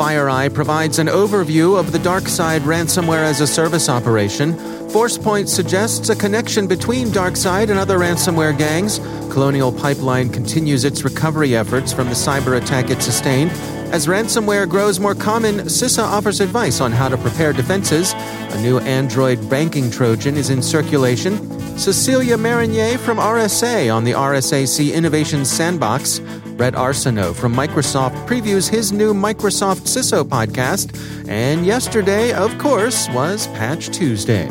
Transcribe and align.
FireEye 0.00 0.54
provides 0.54 0.98
an 0.98 1.08
overview 1.08 1.78
of 1.78 1.92
the 1.92 1.98
DarkSide 1.98 2.60
ransomware 2.60 3.22
as 3.22 3.42
a 3.42 3.46
service 3.46 3.90
operation. 3.90 4.54
ForcePoint 4.88 5.46
suggests 5.46 6.08
a 6.08 6.16
connection 6.16 6.66
between 6.66 7.08
DarkSide 7.08 7.68
and 7.68 7.78
other 7.78 7.98
ransomware 7.98 8.56
gangs. 8.56 8.98
Colonial 9.30 9.70
Pipeline 9.70 10.30
continues 10.30 10.86
its 10.86 11.04
recovery 11.04 11.54
efforts 11.54 11.92
from 11.92 12.06
the 12.06 12.14
cyber 12.14 12.56
attack 12.56 12.88
it 12.88 13.02
sustained. 13.02 13.50
As 13.92 14.06
ransomware 14.06 14.66
grows 14.66 14.98
more 14.98 15.14
common, 15.14 15.56
CISA 15.56 16.02
offers 16.02 16.40
advice 16.40 16.80
on 16.80 16.92
how 16.92 17.10
to 17.10 17.18
prepare 17.18 17.52
defenses. 17.52 18.14
A 18.14 18.62
new 18.62 18.78
Android 18.78 19.50
banking 19.50 19.90
Trojan 19.90 20.38
is 20.38 20.48
in 20.48 20.62
circulation. 20.62 21.60
Cecelia 21.78 22.38
Marinier 22.38 22.96
from 22.96 23.18
RSA 23.18 23.94
on 23.94 24.04
the 24.04 24.12
RSAC 24.12 24.94
Innovation 24.94 25.44
Sandbox. 25.44 26.20
Bret 26.60 26.74
Arsenault 26.74 27.36
from 27.36 27.54
Microsoft 27.54 28.26
previews 28.26 28.68
his 28.68 28.92
new 28.92 29.14
Microsoft 29.14 29.86
CISO 29.86 30.22
podcast. 30.24 30.94
And 31.26 31.64
yesterday, 31.64 32.34
of 32.34 32.58
course, 32.58 33.08
was 33.14 33.46
Patch 33.46 33.88
Tuesday. 33.88 34.46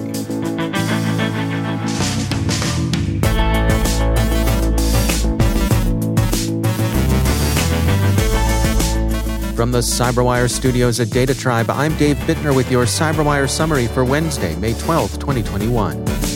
From 9.53 9.71
the 9.71 9.81
CyberWire 9.81 10.49
studios 10.49 10.99
at 10.99 11.11
Data 11.11 11.37
Tribe, 11.37 11.69
I'm 11.69 11.95
Dave 11.97 12.17
Bittner 12.25 12.55
with 12.55 12.71
your 12.71 12.85
CyberWire 12.85 13.47
summary 13.47 13.85
for 13.85 14.03
Wednesday, 14.03 14.55
May 14.55 14.73
12, 14.73 15.19
2021. 15.19 16.28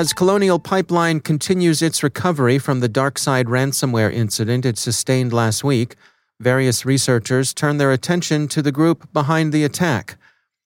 As 0.00 0.14
Colonial 0.14 0.58
Pipeline 0.58 1.20
continues 1.20 1.82
its 1.82 2.02
recovery 2.02 2.58
from 2.58 2.80
the 2.80 2.88
DarkSide 2.88 3.44
ransomware 3.44 4.10
incident 4.10 4.64
it 4.64 4.78
sustained 4.78 5.30
last 5.30 5.62
week, 5.62 5.94
various 6.40 6.86
researchers 6.86 7.52
turn 7.52 7.76
their 7.76 7.92
attention 7.92 8.48
to 8.48 8.62
the 8.62 8.72
group 8.72 9.12
behind 9.12 9.52
the 9.52 9.62
attack. 9.62 10.16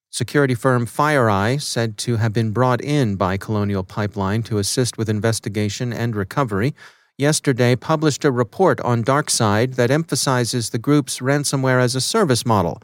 Security 0.08 0.54
firm 0.54 0.86
FireEye, 0.86 1.60
said 1.60 1.98
to 1.98 2.14
have 2.14 2.32
been 2.32 2.52
brought 2.52 2.80
in 2.80 3.16
by 3.16 3.36
Colonial 3.36 3.82
Pipeline 3.82 4.44
to 4.44 4.58
assist 4.58 4.96
with 4.96 5.08
investigation 5.08 5.92
and 5.92 6.14
recovery, 6.14 6.72
yesterday 7.18 7.74
published 7.74 8.24
a 8.24 8.30
report 8.30 8.80
on 8.82 9.02
DarkSide 9.02 9.74
that 9.74 9.90
emphasizes 9.90 10.70
the 10.70 10.78
group's 10.78 11.18
ransomware 11.18 11.82
as 11.82 11.96
a 11.96 12.00
service 12.00 12.46
model. 12.46 12.80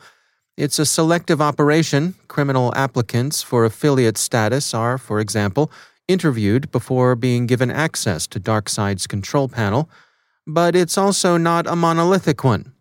It's 0.56 0.80
a 0.80 0.84
selective 0.84 1.40
operation. 1.40 2.16
Criminal 2.26 2.74
applicants 2.74 3.40
for 3.40 3.64
affiliate 3.64 4.18
status 4.18 4.74
are, 4.74 4.98
for 4.98 5.20
example, 5.20 5.70
interviewed 6.12 6.70
before 6.70 7.14
being 7.14 7.46
given 7.46 7.70
access 7.70 8.26
to 8.28 8.40
DarkSide's 8.40 9.06
control 9.06 9.48
panel, 9.48 9.88
but 10.46 10.74
it's 10.74 10.98
also 10.98 11.36
not 11.36 11.66
a 11.66 11.76
monolithic 11.76 12.42
one. 12.42 12.72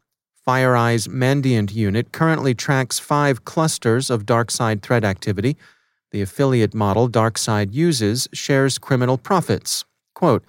FireEye's 0.48 1.08
Mandiant 1.08 1.74
unit 1.74 2.12
currently 2.12 2.56
tracks 2.56 2.98
five 2.98 3.46
clusters 3.46 4.10
of 4.10 4.26
DarkSide 4.26 4.82
threat 4.82 5.04
activity. 5.04 5.58
The 6.12 6.22
affiliate 6.22 6.74
model 6.74 7.08
DarkSide 7.08 7.72
uses 7.72 8.28
shares 8.34 8.80
criminal 8.80 9.18
profits. 9.18 9.86
Quote, 10.16 10.44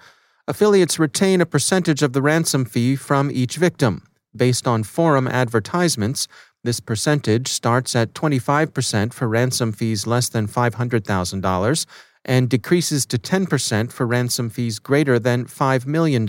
Affiliates 0.47 0.97
retain 0.97 1.39
a 1.39 1.45
percentage 1.45 2.01
of 2.01 2.13
the 2.13 2.21
ransom 2.21 2.65
fee 2.65 2.95
from 2.95 3.29
each 3.31 3.57
victim. 3.57 4.03
Based 4.35 4.67
on 4.67 4.83
forum 4.83 5.27
advertisements, 5.27 6.27
this 6.63 6.79
percentage 6.79 7.47
starts 7.47 7.95
at 7.95 8.13
25% 8.13 9.13
for 9.13 9.27
ransom 9.27 9.71
fees 9.71 10.07
less 10.07 10.29
than 10.29 10.47
$500,000 10.47 11.85
and 12.25 12.49
decreases 12.49 13.05
to 13.07 13.17
10% 13.17 13.91
for 13.91 14.05
ransom 14.05 14.49
fees 14.49 14.79
greater 14.79 15.17
than 15.17 15.45
$5 15.45 15.85
million. 15.85 16.27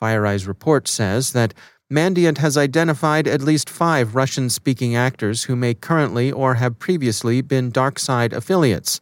FireEye's 0.00 0.46
report 0.46 0.88
says 0.88 1.32
that 1.32 1.54
Mandiant 1.92 2.38
has 2.38 2.56
identified 2.56 3.28
at 3.28 3.42
least 3.42 3.68
five 3.68 4.14
Russian 4.14 4.48
speaking 4.48 4.96
actors 4.96 5.44
who 5.44 5.54
may 5.54 5.74
currently 5.74 6.32
or 6.32 6.54
have 6.54 6.78
previously 6.78 7.42
been 7.42 7.70
DarkSide 7.70 8.32
affiliates. 8.32 9.00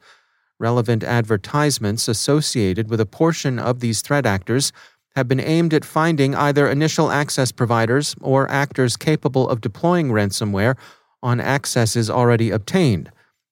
Relevant 0.58 1.04
advertisements 1.04 2.08
associated 2.08 2.90
with 2.90 3.00
a 3.00 3.06
portion 3.06 3.58
of 3.60 3.78
these 3.78 4.02
threat 4.02 4.26
actors 4.26 4.72
have 5.14 5.28
been 5.28 5.40
aimed 5.40 5.72
at 5.72 5.84
finding 5.84 6.34
either 6.34 6.68
initial 6.68 7.10
access 7.10 7.52
providers 7.52 8.16
or 8.20 8.50
actors 8.50 8.96
capable 8.96 9.48
of 9.48 9.60
deploying 9.60 10.10
ransomware 10.10 10.76
on 11.22 11.40
accesses 11.40 12.10
already 12.10 12.50
obtained. 12.50 13.10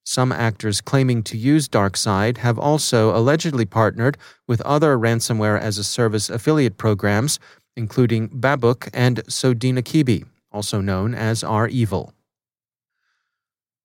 Some 0.09 0.33
actors 0.33 0.81
claiming 0.81 1.23
to 1.25 1.37
use 1.37 1.69
DarkSide 1.69 2.39
have 2.39 2.59
also 2.59 3.15
allegedly 3.15 3.67
partnered 3.67 4.17
with 4.47 4.63
other 4.63 4.97
ransomware 4.97 5.61
as 5.61 5.77
a 5.77 5.85
service 5.85 6.31
affiliate 6.31 6.79
programs, 6.79 7.39
including 7.77 8.31
Babuk 8.31 8.89
and 8.95 9.19
Sodinokibi, 9.27 10.25
also 10.51 10.81
known 10.81 11.15
as 11.15 11.45
REvil. 11.45 12.15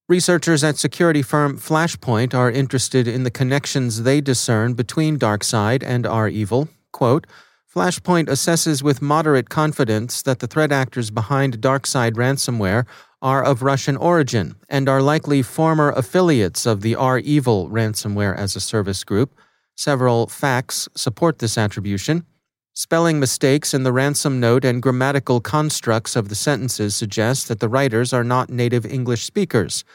Researchers 0.07 0.63
at 0.63 0.77
security 0.77 1.21
firm 1.21 1.57
Flashpoint 1.57 2.33
are 2.33 2.49
interested 2.49 3.05
in 3.05 3.23
the 3.23 3.29
connections 3.29 4.03
they 4.03 4.21
discern 4.21 4.75
between 4.75 5.19
DarkSide 5.19 5.83
and 5.83 6.05
REvil. 6.05 6.69
Quote, 6.93 7.27
Flashpoint 7.73 8.27
assesses 8.27 8.81
with 8.81 9.01
moderate 9.01 9.49
confidence 9.49 10.21
that 10.21 10.39
the 10.39 10.47
threat 10.47 10.71
actors 10.71 11.09
behind 11.09 11.59
DarkSide 11.59 12.13
ransomware 12.13 12.85
are 13.23 13.41
of 13.41 13.63
Russian 13.63 13.95
origin 13.95 14.55
and 14.67 14.89
are 14.89 15.01
likely 15.01 15.41
former 15.41 15.91
affiliates 15.91 16.65
of 16.65 16.81
the 16.81 16.95
REvil 16.95 17.69
ransomware 17.69 18.37
as 18.37 18.55
a 18.55 18.59
service 18.59 19.05
group. 19.05 19.33
Several 19.75 20.27
facts 20.27 20.89
support 20.93 21.39
this 21.39 21.57
attribution. 21.57 22.25
Spelling 22.73 23.21
mistakes 23.21 23.73
in 23.73 23.83
the 23.83 23.93
ransom 23.93 24.41
note 24.41 24.65
and 24.65 24.81
grammatical 24.81 25.39
constructs 25.39 26.17
of 26.17 26.27
the 26.27 26.35
sentences 26.35 26.95
suggest 26.95 27.47
that 27.47 27.61
the 27.61 27.69
writers 27.69 28.11
are 28.11 28.25
not 28.25 28.49
native 28.49 28.85
English 28.85 29.23
speakers. 29.23 29.85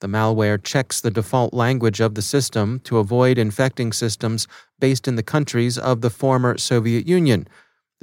The 0.00 0.08
malware 0.08 0.62
checks 0.62 1.00
the 1.00 1.10
default 1.10 1.54
language 1.54 2.00
of 2.00 2.14
the 2.14 2.22
system 2.22 2.80
to 2.80 2.98
avoid 2.98 3.38
infecting 3.38 3.92
systems 3.92 4.46
based 4.78 5.08
in 5.08 5.16
the 5.16 5.22
countries 5.22 5.78
of 5.78 6.02
the 6.02 6.10
former 6.10 6.58
Soviet 6.58 7.06
Union. 7.06 7.48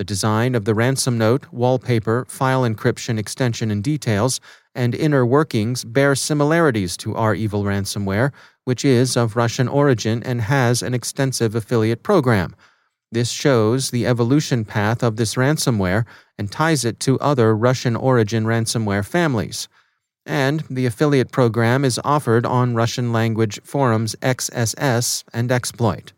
The 0.01 0.05
design 0.05 0.55
of 0.55 0.65
the 0.65 0.73
ransom 0.73 1.19
note, 1.19 1.45
wallpaper, 1.51 2.25
file 2.27 2.63
encryption 2.63 3.19
extension, 3.19 3.69
and 3.69 3.83
details 3.83 4.41
and 4.73 4.95
inner 4.95 5.23
workings 5.23 5.83
bear 5.83 6.15
similarities 6.15 6.97
to 6.97 7.13
REvil 7.13 7.63
ransomware, 7.65 8.31
which 8.63 8.83
is 8.83 9.15
of 9.15 9.35
Russian 9.35 9.67
origin 9.67 10.23
and 10.23 10.41
has 10.41 10.81
an 10.81 10.95
extensive 10.95 11.53
affiliate 11.53 12.01
program. 12.01 12.55
This 13.11 13.29
shows 13.29 13.91
the 13.91 14.07
evolution 14.07 14.65
path 14.65 15.03
of 15.03 15.17
this 15.17 15.35
ransomware 15.35 16.05
and 16.35 16.51
ties 16.51 16.83
it 16.83 16.99
to 17.01 17.19
other 17.19 17.55
Russian 17.55 17.95
origin 17.95 18.45
ransomware 18.45 19.05
families. 19.05 19.67
And 20.25 20.63
the 20.67 20.87
affiliate 20.87 21.31
program 21.31 21.85
is 21.85 21.99
offered 22.03 22.47
on 22.47 22.73
Russian 22.73 23.13
language 23.13 23.61
forums 23.63 24.15
XSS 24.23 25.25
and 25.31 25.51
Exploit. 25.51 26.13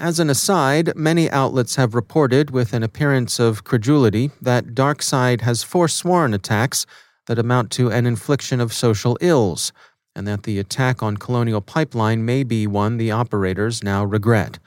As 0.00 0.20
an 0.20 0.30
aside, 0.30 0.94
many 0.94 1.28
outlets 1.28 1.74
have 1.74 1.92
reported 1.92 2.52
with 2.52 2.72
an 2.72 2.84
appearance 2.84 3.40
of 3.40 3.64
credulity 3.64 4.30
that 4.40 4.66
DarkSide 4.66 5.40
has 5.40 5.64
forsworn 5.64 6.32
attacks 6.32 6.86
that 7.26 7.38
amount 7.38 7.72
to 7.72 7.90
an 7.90 8.06
infliction 8.06 8.60
of 8.60 8.72
social 8.72 9.18
ills, 9.20 9.72
and 10.14 10.24
that 10.28 10.44
the 10.44 10.60
attack 10.60 11.02
on 11.02 11.16
Colonial 11.16 11.60
Pipeline 11.60 12.24
may 12.24 12.44
be 12.44 12.64
one 12.64 12.96
the 12.96 13.10
operators 13.10 13.82
now 13.82 14.04
regret. 14.04 14.60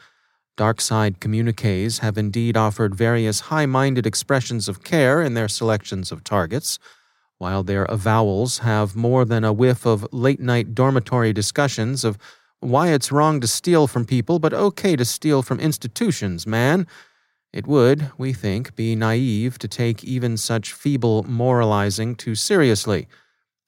Darkside 0.58 1.22
communiques 1.22 2.00
have 2.00 2.18
indeed 2.18 2.58
offered 2.58 2.94
various 2.94 3.40
high 3.40 3.66
minded 3.66 4.06
expressions 4.06 4.68
of 4.68 4.84
care 4.84 5.22
in 5.22 5.34
their 5.34 5.48
selections 5.48 6.12
of 6.12 6.26
targets, 6.26 6.78
while 7.38 7.64
their 7.64 7.86
avowals 7.86 8.60
have 8.60 8.98
more 8.98 9.24
than 9.24 9.46
a 9.46 9.54
whiff 9.54 9.86
of 9.86 10.06
late 10.12 10.42
night 10.42 10.76
dormitory 10.76 11.32
discussions 11.32 12.04
of 12.04 12.18
why 12.62 12.90
it's 12.90 13.12
wrong 13.12 13.42
to 13.42 13.48
steal 13.48 13.88
from 13.88 14.06
people 14.06 14.40
but 14.40 14.54
okay 14.54 14.96
to 14.96 15.04
steal 15.04 15.42
from 15.42 15.60
institutions, 15.60 16.48
man. 16.48 16.88
It 17.52 17.68
would, 17.68 18.12
we 18.18 18.32
think, 18.32 18.76
be 18.76 18.96
naive 18.96 19.58
to 19.60 19.68
take 19.68 20.04
even 20.04 20.38
such 20.38 20.72
feeble 20.72 21.24
moralizing 21.24 22.16
too 22.16 22.36
seriously. 22.36 23.08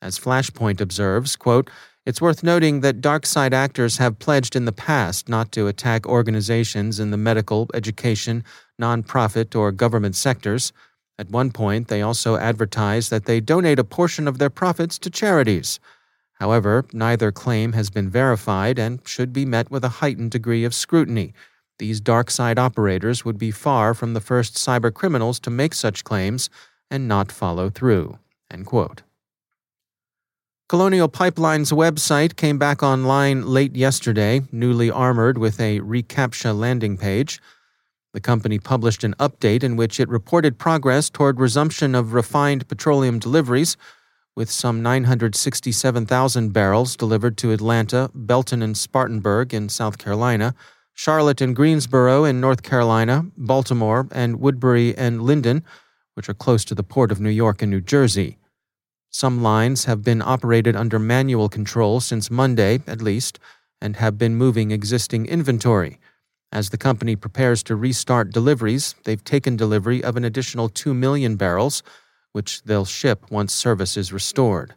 As 0.01 0.17
Flashpoint 0.17 0.79
observes, 0.79 1.35
quote, 1.35 1.69
it's 2.05 2.21
worth 2.21 2.43
noting 2.43 2.81
that 2.81 3.01
dark 3.01 3.25
side 3.25 3.53
actors 3.53 3.97
have 3.97 4.19
pledged 4.19 4.55
in 4.55 4.65
the 4.65 4.73
past 4.73 5.29
not 5.29 5.51
to 5.53 5.67
attack 5.67 6.05
organizations 6.05 6.99
in 6.99 7.11
the 7.11 7.17
medical, 7.17 7.69
education, 7.73 8.43
nonprofit, 8.81 9.55
or 9.55 9.71
government 9.71 10.15
sectors. 10.15 10.73
At 11.17 11.29
one 11.29 11.51
point, 11.51 11.87
they 11.87 12.01
also 12.01 12.35
advertised 12.35 13.09
that 13.09 13.25
they 13.25 13.39
donate 13.39 13.79
a 13.79 13.85
portion 13.85 14.27
of 14.27 14.37
their 14.37 14.49
profits 14.49 14.99
to 14.99 15.09
charities. 15.09 15.79
However, 16.43 16.83
neither 16.91 17.31
claim 17.31 17.71
has 17.71 17.89
been 17.89 18.09
verified 18.09 18.77
and 18.77 18.99
should 19.07 19.31
be 19.31 19.45
met 19.45 19.71
with 19.71 19.85
a 19.85 20.03
heightened 20.03 20.31
degree 20.31 20.65
of 20.65 20.73
scrutiny. 20.73 21.33
These 21.79 22.01
dark 22.01 22.29
side 22.29 22.59
operators 22.59 23.23
would 23.23 23.37
be 23.37 23.49
far 23.49 23.93
from 23.93 24.13
the 24.13 24.19
first 24.19 24.55
cyber 24.55 24.93
criminals 24.93 25.39
to 25.39 25.49
make 25.49 25.73
such 25.73 26.03
claims 26.03 26.49
and 26.91 27.07
not 27.07 27.31
follow 27.31 27.69
through. 27.69 28.19
Colonial 30.67 31.07
Pipeline's 31.07 31.71
website 31.71 32.35
came 32.35 32.57
back 32.57 32.83
online 32.83 33.47
late 33.47 33.77
yesterday, 33.77 34.41
newly 34.51 34.91
armored 34.91 35.37
with 35.37 35.61
a 35.61 35.79
reCAPTCHA 35.79 36.59
landing 36.59 36.97
page. 36.97 37.41
The 38.11 38.19
company 38.19 38.59
published 38.59 39.05
an 39.05 39.15
update 39.17 39.63
in 39.63 39.77
which 39.77 39.97
it 39.97 40.09
reported 40.09 40.59
progress 40.59 41.09
toward 41.09 41.39
resumption 41.39 41.95
of 41.95 42.13
refined 42.13 42.67
petroleum 42.67 43.17
deliveries, 43.17 43.77
with 44.35 44.49
some 44.49 44.81
967,000 44.81 46.53
barrels 46.53 46.95
delivered 46.95 47.37
to 47.37 47.51
Atlanta, 47.51 48.09
Belton 48.13 48.61
and 48.61 48.75
Spartanburg 48.75 49.53
in 49.53 49.69
South 49.69 49.97
Carolina, 49.97 50.55
Charlotte 50.93 51.41
and 51.41 51.55
Greensboro 51.55 52.23
in 52.23 52.39
North 52.39 52.63
Carolina, 52.63 53.25
Baltimore, 53.37 54.07
and 54.11 54.39
Woodbury 54.39 54.95
and 54.97 55.21
Linden, 55.21 55.63
which 56.15 56.29
are 56.29 56.33
close 56.33 56.65
to 56.65 56.75
the 56.75 56.83
port 56.83 57.11
of 57.11 57.19
New 57.19 57.29
York 57.29 57.61
and 57.61 57.71
New 57.71 57.81
Jersey. 57.81 58.37
Some 59.09 59.43
lines 59.43 59.85
have 59.85 60.03
been 60.03 60.21
operated 60.21 60.75
under 60.75 60.97
manual 60.97 61.49
control 61.49 61.99
since 61.99 62.31
Monday, 62.31 62.81
at 62.87 63.01
least, 63.01 63.39
and 63.79 63.97
have 63.97 64.17
been 64.17 64.35
moving 64.35 64.71
existing 64.71 65.27
inventory. 65.27 65.99
As 66.51 66.69
the 66.69 66.77
company 66.77 67.15
prepares 67.15 67.63
to 67.63 67.75
restart 67.75 68.31
deliveries, 68.31 68.95
they've 69.03 69.23
taken 69.23 69.55
delivery 69.55 70.03
of 70.03 70.15
an 70.15 70.23
additional 70.23 70.69
2 70.69 70.93
million 70.93 71.35
barrels, 71.35 71.83
which 72.33 72.61
they'll 72.63 72.85
ship 72.85 73.31
once 73.31 73.53
service 73.53 73.95
is 73.95 74.13
restored. 74.13 74.75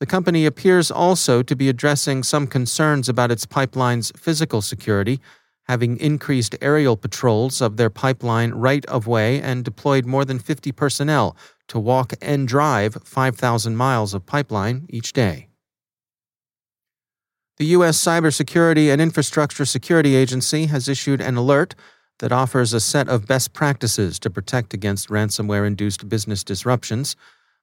The 0.00 0.06
company 0.06 0.46
appears 0.46 0.90
also 0.90 1.42
to 1.42 1.54
be 1.54 1.68
addressing 1.68 2.22
some 2.22 2.46
concerns 2.46 3.08
about 3.08 3.30
its 3.30 3.46
pipeline's 3.46 4.10
physical 4.16 4.62
security 4.62 5.20
having 5.64 5.98
increased 5.98 6.54
aerial 6.60 6.96
patrols 6.96 7.60
of 7.60 7.76
their 7.76 7.90
pipeline 7.90 8.52
right 8.52 8.84
of 8.86 9.06
way 9.06 9.40
and 9.40 9.64
deployed 9.64 10.06
more 10.06 10.24
than 10.24 10.38
50 10.38 10.72
personnel 10.72 11.36
to 11.68 11.78
walk 11.78 12.12
and 12.20 12.46
drive 12.46 12.98
5,000 13.04 13.76
miles 13.76 14.14
of 14.14 14.26
pipeline 14.26 14.86
each 14.88 15.12
day. 15.12 15.48
The 17.56 17.66
U.S. 17.66 17.98
Cybersecurity 17.98 18.92
and 18.92 19.00
Infrastructure 19.00 19.64
Security 19.64 20.16
Agency 20.16 20.66
has 20.66 20.88
issued 20.88 21.20
an 21.20 21.36
alert 21.36 21.74
that 22.18 22.32
offers 22.32 22.72
a 22.72 22.80
set 22.80 23.08
of 23.08 23.26
best 23.26 23.52
practices 23.52 24.18
to 24.20 24.30
protect 24.30 24.74
against 24.74 25.08
ransomware 25.08 25.66
induced 25.66 26.08
business 26.08 26.44
disruptions. 26.44 27.16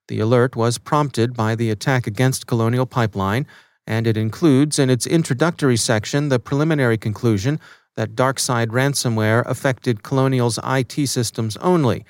The 0.07 0.19
alert 0.19 0.56
was 0.56 0.77
prompted 0.77 1.33
by 1.33 1.56
the 1.56 1.69
attack 1.69 2.07
against 2.07 2.48
Colonial 2.48 2.86
Pipeline, 2.86 3.48
and 3.88 4.06
it 4.06 4.18
includes 4.18 4.77
in 4.77 4.89
its 4.89 5.07
introductory 5.07 5.77
section 5.77 6.30
the 6.30 6.39
preliminary 6.39 6.98
conclusion 6.98 7.59
that 7.95 8.15
DarkSide 8.15 8.68
ransomware 8.68 9.44
affected 9.45 10.03
Colonial's 10.03 10.59
IT 10.63 11.07
systems 11.07 11.57
only 11.57 12.06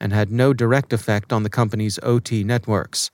and 0.00 0.12
had 0.12 0.30
no 0.30 0.52
direct 0.52 0.92
effect 0.92 1.32
on 1.32 1.42
the 1.42 1.50
company's 1.50 1.98
OT 2.02 2.44
networks. 2.44 3.10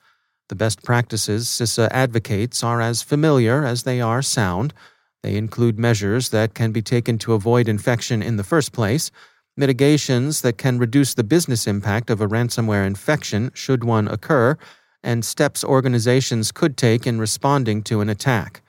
The 0.49 0.57
best 0.57 0.83
practices 0.83 1.49
CISA 1.49 1.89
advocates 1.91 2.63
are 2.63 2.81
as 2.81 3.03
familiar 3.03 3.65
as 3.65 3.85
they 3.85 4.01
are 4.01 4.23
sound. 4.23 4.75
They 5.23 5.37
include 5.37 5.79
measures 5.79 6.31
that 6.31 6.55
can 6.55 6.73
be 6.73 6.83
taken 6.83 7.19
to 7.19 7.33
avoid 7.33 7.69
infection 7.69 8.23
in 8.23 8.37
the 8.37 8.45
first 8.45 8.73
place, 8.73 9.11
mitigations 9.57 10.43
that 10.43 10.59
can 10.59 10.79
reduce 10.79 11.15
the 11.15 11.25
business 11.25 11.67
impact 11.67 12.11
of 12.11 12.21
a 12.21 12.27
ransomware 12.27 12.87
infection 12.87 13.51
should 13.55 13.85
one 13.85 14.09
occur, 14.09 14.57
and 15.03 15.25
steps 15.25 15.65
organizations 15.65 16.53
could 16.53 16.77
take 16.77 17.07
in 17.07 17.19
responding 17.19 17.83
to 17.83 18.01
an 18.01 18.09
attack. 18.09 18.63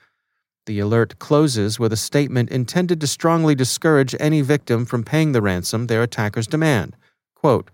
The 0.66 0.78
alert 0.78 1.18
closes 1.18 1.78
with 1.78 1.92
a 1.92 1.96
statement 1.96 2.50
intended 2.50 3.00
to 3.00 3.06
strongly 3.06 3.54
discourage 3.54 4.14
any 4.18 4.40
victim 4.40 4.86
from 4.86 5.04
paying 5.04 5.32
the 5.32 5.42
ransom 5.42 5.86
their 5.86 6.02
attackers 6.02 6.46
demand. 6.46 6.96
Quote, 7.34 7.70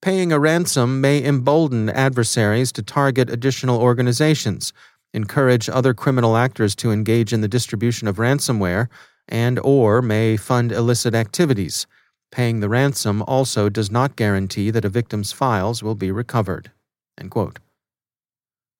Paying 0.00 0.32
a 0.32 0.38
ransom 0.38 1.02
may 1.02 1.22
embolden 1.22 1.90
adversaries 1.90 2.72
to 2.72 2.82
target 2.82 3.28
additional 3.28 3.78
organizations, 3.78 4.72
encourage 5.12 5.68
other 5.68 5.94
criminal 5.94 6.36
actors 6.36 6.74
to 6.76 6.90
engage 6.90 7.32
in 7.32 7.40
the 7.40 7.48
distribution 7.48 8.06
of 8.08 8.16
ransomware, 8.16 8.88
and 9.28 9.58
or 9.60 10.02
may 10.02 10.36
fund 10.36 10.72
illicit 10.72 11.14
activities. 11.14 11.86
Paying 12.32 12.60
the 12.60 12.68
ransom 12.68 13.22
also 13.22 13.68
does 13.68 13.90
not 13.90 14.16
guarantee 14.16 14.70
that 14.70 14.84
a 14.84 14.88
victim's 14.88 15.32
files 15.32 15.82
will 15.82 15.94
be 15.94 16.10
recovered. 16.10 16.70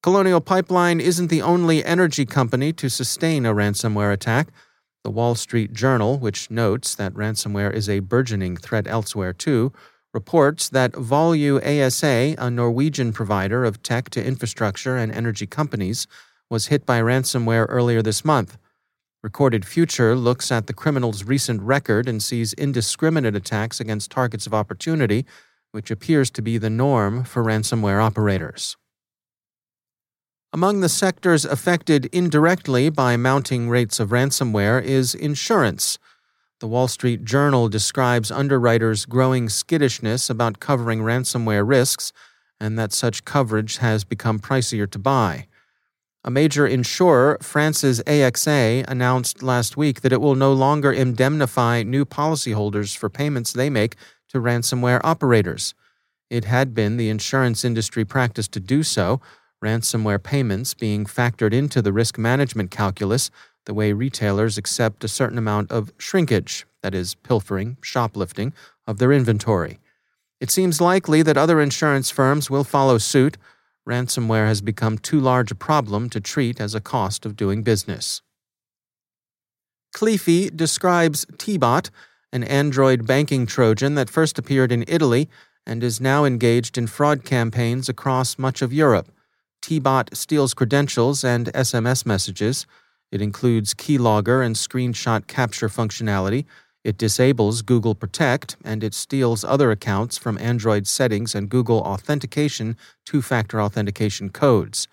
Colonial 0.02 0.40
Pipeline 0.40 1.00
isn't 1.00 1.28
the 1.28 1.42
only 1.42 1.84
energy 1.84 2.24
company 2.24 2.72
to 2.72 2.88
sustain 2.88 3.44
a 3.44 3.52
ransomware 3.52 4.12
attack. 4.12 4.48
The 5.04 5.10
Wall 5.10 5.34
Street 5.34 5.72
Journal, 5.72 6.18
which 6.18 6.50
notes 6.50 6.94
that 6.94 7.14
ransomware 7.14 7.72
is 7.72 7.88
a 7.88 8.00
burgeoning 8.00 8.56
threat 8.56 8.86
elsewhere 8.86 9.32
too, 9.32 9.72
reports 10.12 10.68
that 10.68 10.94
Volue 10.94 11.60
ASA, 11.60 12.34
a 12.38 12.50
Norwegian 12.50 13.12
provider 13.12 13.64
of 13.64 13.82
tech 13.82 14.10
to 14.10 14.24
infrastructure 14.24 14.96
and 14.96 15.12
energy 15.12 15.46
companies, 15.46 16.06
was 16.48 16.66
hit 16.66 16.84
by 16.84 17.00
ransomware 17.00 17.66
earlier 17.68 18.02
this 18.02 18.24
month. 18.24 18.58
Recorded 19.22 19.64
Future 19.64 20.16
looks 20.16 20.50
at 20.50 20.66
the 20.66 20.72
criminal's 20.72 21.24
recent 21.24 21.60
record 21.62 22.08
and 22.08 22.22
sees 22.22 22.54
indiscriminate 22.54 23.36
attacks 23.36 23.78
against 23.78 24.10
targets 24.10 24.46
of 24.46 24.54
opportunity, 24.54 25.26
which 25.72 25.90
appears 25.90 26.30
to 26.30 26.42
be 26.42 26.58
the 26.58 26.70
norm 26.70 27.22
for 27.22 27.44
ransomware 27.44 28.02
operators. 28.02 28.76
Among 30.52 30.80
the 30.80 30.88
sectors 30.88 31.44
affected 31.44 32.06
indirectly 32.06 32.90
by 32.90 33.16
mounting 33.16 33.68
rates 33.68 34.00
of 34.00 34.08
ransomware 34.08 34.82
is 34.82 35.14
insurance. 35.14 35.98
The 36.60 36.68
Wall 36.68 36.88
Street 36.88 37.24
Journal 37.24 37.70
describes 37.70 38.30
underwriters' 38.30 39.06
growing 39.06 39.48
skittishness 39.48 40.28
about 40.28 40.60
covering 40.60 41.00
ransomware 41.00 41.66
risks 41.66 42.12
and 42.60 42.78
that 42.78 42.92
such 42.92 43.24
coverage 43.24 43.78
has 43.78 44.04
become 44.04 44.38
pricier 44.38 44.88
to 44.90 44.98
buy. 44.98 45.46
A 46.22 46.30
major 46.30 46.66
insurer, 46.66 47.38
France's 47.40 48.02
AXA, 48.02 48.84
announced 48.86 49.42
last 49.42 49.78
week 49.78 50.02
that 50.02 50.12
it 50.12 50.20
will 50.20 50.34
no 50.34 50.52
longer 50.52 50.92
indemnify 50.92 51.82
new 51.82 52.04
policyholders 52.04 52.94
for 52.94 53.08
payments 53.08 53.54
they 53.54 53.70
make 53.70 53.96
to 54.28 54.38
ransomware 54.38 55.00
operators. 55.02 55.72
It 56.28 56.44
had 56.44 56.74
been 56.74 56.98
the 56.98 57.08
insurance 57.08 57.64
industry 57.64 58.04
practice 58.04 58.48
to 58.48 58.60
do 58.60 58.82
so, 58.82 59.22
ransomware 59.64 60.22
payments 60.22 60.74
being 60.74 61.06
factored 61.06 61.54
into 61.54 61.80
the 61.80 61.92
risk 61.92 62.18
management 62.18 62.70
calculus 62.70 63.30
the 63.70 63.74
way 63.74 63.92
retailers 63.92 64.58
accept 64.58 65.04
a 65.04 65.08
certain 65.08 65.38
amount 65.38 65.70
of 65.70 65.92
shrinkage, 65.96 66.66
that 66.82 66.92
is, 66.92 67.14
pilfering, 67.14 67.76
shoplifting, 67.80 68.52
of 68.84 68.98
their 68.98 69.12
inventory. 69.12 69.78
It 70.40 70.50
seems 70.50 70.80
likely 70.80 71.22
that 71.22 71.36
other 71.36 71.60
insurance 71.60 72.10
firms 72.10 72.50
will 72.50 72.64
follow 72.64 72.98
suit. 72.98 73.36
Ransomware 73.88 74.48
has 74.48 74.60
become 74.60 74.98
too 74.98 75.20
large 75.20 75.52
a 75.52 75.54
problem 75.54 76.10
to 76.10 76.20
treat 76.20 76.60
as 76.60 76.74
a 76.74 76.80
cost 76.80 77.24
of 77.24 77.36
doing 77.36 77.62
business. 77.62 78.22
Cleafy 79.94 80.50
describes 80.56 81.24
TeaBot, 81.36 81.90
an 82.32 82.42
Android 82.42 83.06
banking 83.06 83.46
Trojan 83.46 83.94
that 83.94 84.10
first 84.10 84.36
appeared 84.36 84.72
in 84.72 84.84
Italy 84.88 85.28
and 85.64 85.84
is 85.84 86.00
now 86.00 86.24
engaged 86.24 86.76
in 86.76 86.88
fraud 86.88 87.24
campaigns 87.24 87.88
across 87.88 88.36
much 88.36 88.62
of 88.62 88.72
Europe. 88.72 89.12
TeaBot 89.62 90.16
steals 90.16 90.54
credentials 90.54 91.22
and 91.22 91.46
SMS 91.52 92.04
messages. 92.04 92.66
It 93.10 93.20
includes 93.20 93.74
keylogger 93.74 94.44
and 94.44 94.54
screenshot 94.54 95.26
capture 95.26 95.68
functionality. 95.68 96.44
It 96.84 96.96
disables 96.96 97.62
Google 97.62 97.94
Protect 97.94 98.56
and 98.64 98.82
it 98.82 98.94
steals 98.94 99.44
other 99.44 99.70
accounts 99.70 100.16
from 100.16 100.38
Android 100.38 100.86
settings 100.86 101.34
and 101.34 101.48
Google 101.48 101.80
Authentication 101.80 102.76
two 103.04 103.20
factor 103.20 103.60
authentication 103.60 104.30
codes. 104.30 104.88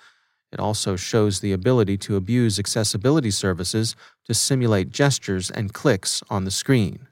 It 0.52 0.60
also 0.60 0.96
shows 0.96 1.40
the 1.40 1.54
ability 1.54 1.98
to 2.00 2.16
abuse 2.16 2.58
accessibility 2.58 3.32
services 3.32 3.96
to 4.26 4.34
simulate 4.34 4.90
gestures 4.90 5.52
and 5.52 5.74
clicks 5.74 6.24
on 6.30 6.46
the 6.46 6.52
screen. 6.52 7.08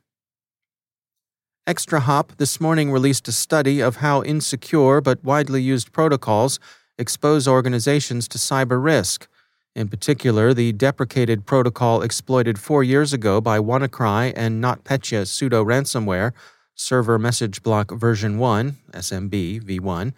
ExtraHop 1.68 2.38
this 2.38 2.62
morning 2.62 2.92
released 2.92 3.28
a 3.28 3.32
study 3.32 3.82
of 3.82 3.98
how 3.98 4.22
insecure 4.24 5.02
but 5.02 5.24
widely 5.24 5.62
used 5.62 5.92
protocols 5.92 6.60
expose 6.98 7.48
organizations 7.48 8.28
to 8.28 8.38
cyber 8.38 8.82
risk. 8.82 9.28
In 9.76 9.90
particular, 9.90 10.54
the 10.54 10.72
deprecated 10.72 11.46
protocol 11.46 12.02
exploited 12.02 12.58
four 12.58 12.82
years 12.82 13.12
ago 13.12 13.42
by 13.42 13.60
WannaCry 13.60 14.32
and 14.34 14.64
NotPetya 14.64 15.28
pseudo 15.28 15.66
ransomware, 15.66 16.32
Server 16.76 17.20
Message 17.20 17.62
Block 17.62 17.92
version 17.92 18.38
1, 18.38 18.78
SMB 18.94 19.64
v1, 19.64 20.14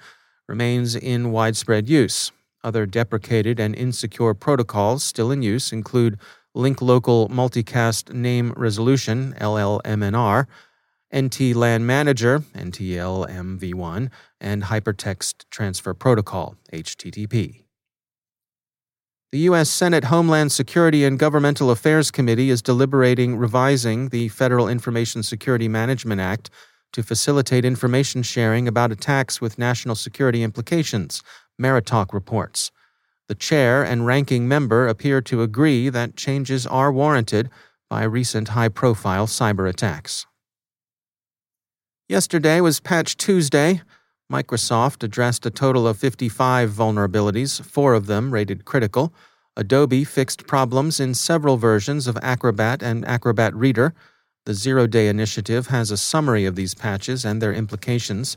remains 0.48 0.96
in 0.96 1.32
widespread 1.32 1.90
use. 1.90 2.32
Other 2.64 2.86
deprecated 2.86 3.60
and 3.60 3.74
insecure 3.74 4.36
protocols 4.36 5.02
still 5.02 5.32
in 5.32 5.42
use 5.42 5.72
include 5.72 6.20
Link 6.54 6.80
Local 6.80 7.28
Multicast 7.30 8.14
Name 8.14 8.54
Resolution, 8.56 9.34
LLMNR, 9.40 10.46
NT 11.16 11.56
LAN 11.56 11.84
Manager, 11.84 12.40
NTLMv1, 12.54 14.10
and 14.40 14.64
Hypertext 14.64 15.46
Transfer 15.50 15.96
Protocol, 15.96 16.58
HTTP. 16.72 17.67
The 19.34 19.40
U.S. 19.40 19.70
Senate 19.70 20.06
Homeland 20.06 20.54
Security 20.54 21.04
and 21.04 21.20
Governmental 21.20 21.70
Affairs 21.70 22.12
Committee 22.12 22.50
is 22.50 22.62
deliberating 22.62 23.36
revising 23.36 24.08
the 24.08 24.30
Federal 24.30 24.70
Information 24.70 25.22
Security 25.22 25.68
Management 25.68 26.22
Act 26.22 26.50
to 26.94 27.04
facilitate 27.04 27.66
information 27.66 28.24
sharing 28.24 28.70
about 28.70 28.94
attacks 28.94 29.42
with 29.42 29.58
national 29.60 29.96
security 29.96 30.44
implications, 30.44 31.24
MeriTalk 31.62 32.14
reports. 32.14 32.72
The 33.28 33.36
chair 33.36 33.84
and 33.84 34.06
ranking 34.06 34.48
member 34.48 34.88
appear 34.88 35.20
to 35.24 35.42
agree 35.42 35.90
that 35.90 36.16
changes 36.16 36.66
are 36.66 36.90
warranted 36.90 37.50
by 37.90 38.04
recent 38.04 38.50
high 38.50 38.70
profile 38.70 39.28
cyber 39.28 39.68
attacks. 39.68 40.26
Yesterday 42.08 42.62
was 42.62 42.80
Patch 42.80 43.18
Tuesday. 43.18 43.82
Microsoft 44.32 45.04
addressed 45.04 45.46
a 45.46 45.50
total 45.50 45.88
of 45.88 45.98
55 45.98 46.70
vulnerabilities, 46.70 47.62
four 47.64 47.94
of 47.94 48.08
them 48.08 48.32
rated 48.32 48.66
critical. 48.66 49.14
Adobe 49.56 50.04
fixed 50.04 50.46
problems 50.46 51.00
in 51.00 51.14
several 51.14 51.56
versions 51.56 52.08
of 52.08 52.18
Acrobat 52.22 52.84
and 52.84 53.06
Acrobat 53.06 53.56
Reader. 53.56 53.94
The 54.46 54.54
Zero 54.54 54.86
Day 54.86 55.08
Initiative 55.08 55.68
has 55.68 55.92
a 55.92 55.98
summary 55.98 56.46
of 56.46 56.56
these 56.56 56.74
patches 56.74 57.24
and 57.24 57.42
their 57.42 57.54
implications. 57.54 58.36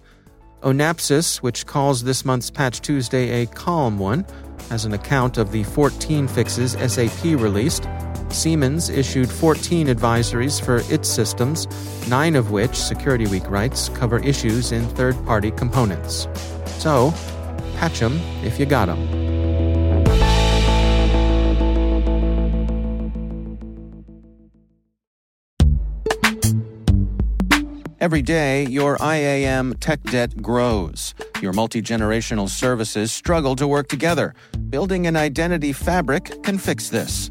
Onapsis, 0.62 1.38
which 1.38 1.66
calls 1.66 2.04
this 2.04 2.24
month's 2.24 2.50
Patch 2.50 2.80
Tuesday 2.80 3.42
a 3.42 3.46
calm 3.46 3.98
one, 3.98 4.24
has 4.68 4.84
an 4.84 4.92
account 4.92 5.38
of 5.38 5.50
the 5.50 5.64
14 5.64 6.28
fixes 6.28 6.72
SAP 6.72 7.24
released. 7.24 7.86
Siemens 8.32 8.88
issued 8.88 9.30
14 9.30 9.88
advisories 9.88 10.62
for 10.62 10.82
its 10.92 11.08
systems, 11.08 11.66
nine 12.08 12.36
of 12.36 12.50
which, 12.50 12.74
Security 12.74 13.26
Week 13.26 13.48
writes, 13.48 13.88
cover 13.90 14.18
issues 14.20 14.72
in 14.72 14.86
third 14.90 15.14
party 15.26 15.50
components. 15.50 16.28
So, 16.78 17.12
patch 17.76 18.00
them 18.00 18.20
if 18.42 18.58
you 18.58 18.66
got 18.66 18.86
them. 18.86 19.30
Every 28.00 28.22
day, 28.22 28.64
your 28.66 28.96
IAM 28.98 29.74
tech 29.74 30.02
debt 30.04 30.40
grows. 30.40 31.14
Your 31.42 31.52
multi 31.52 31.82
generational 31.82 32.48
services 32.48 33.12
struggle 33.12 33.54
to 33.56 33.68
work 33.68 33.88
together. 33.88 34.34
Building 34.70 35.06
an 35.06 35.16
identity 35.16 35.74
fabric 35.74 36.42
can 36.42 36.56
fix 36.56 36.88
this. 36.88 37.30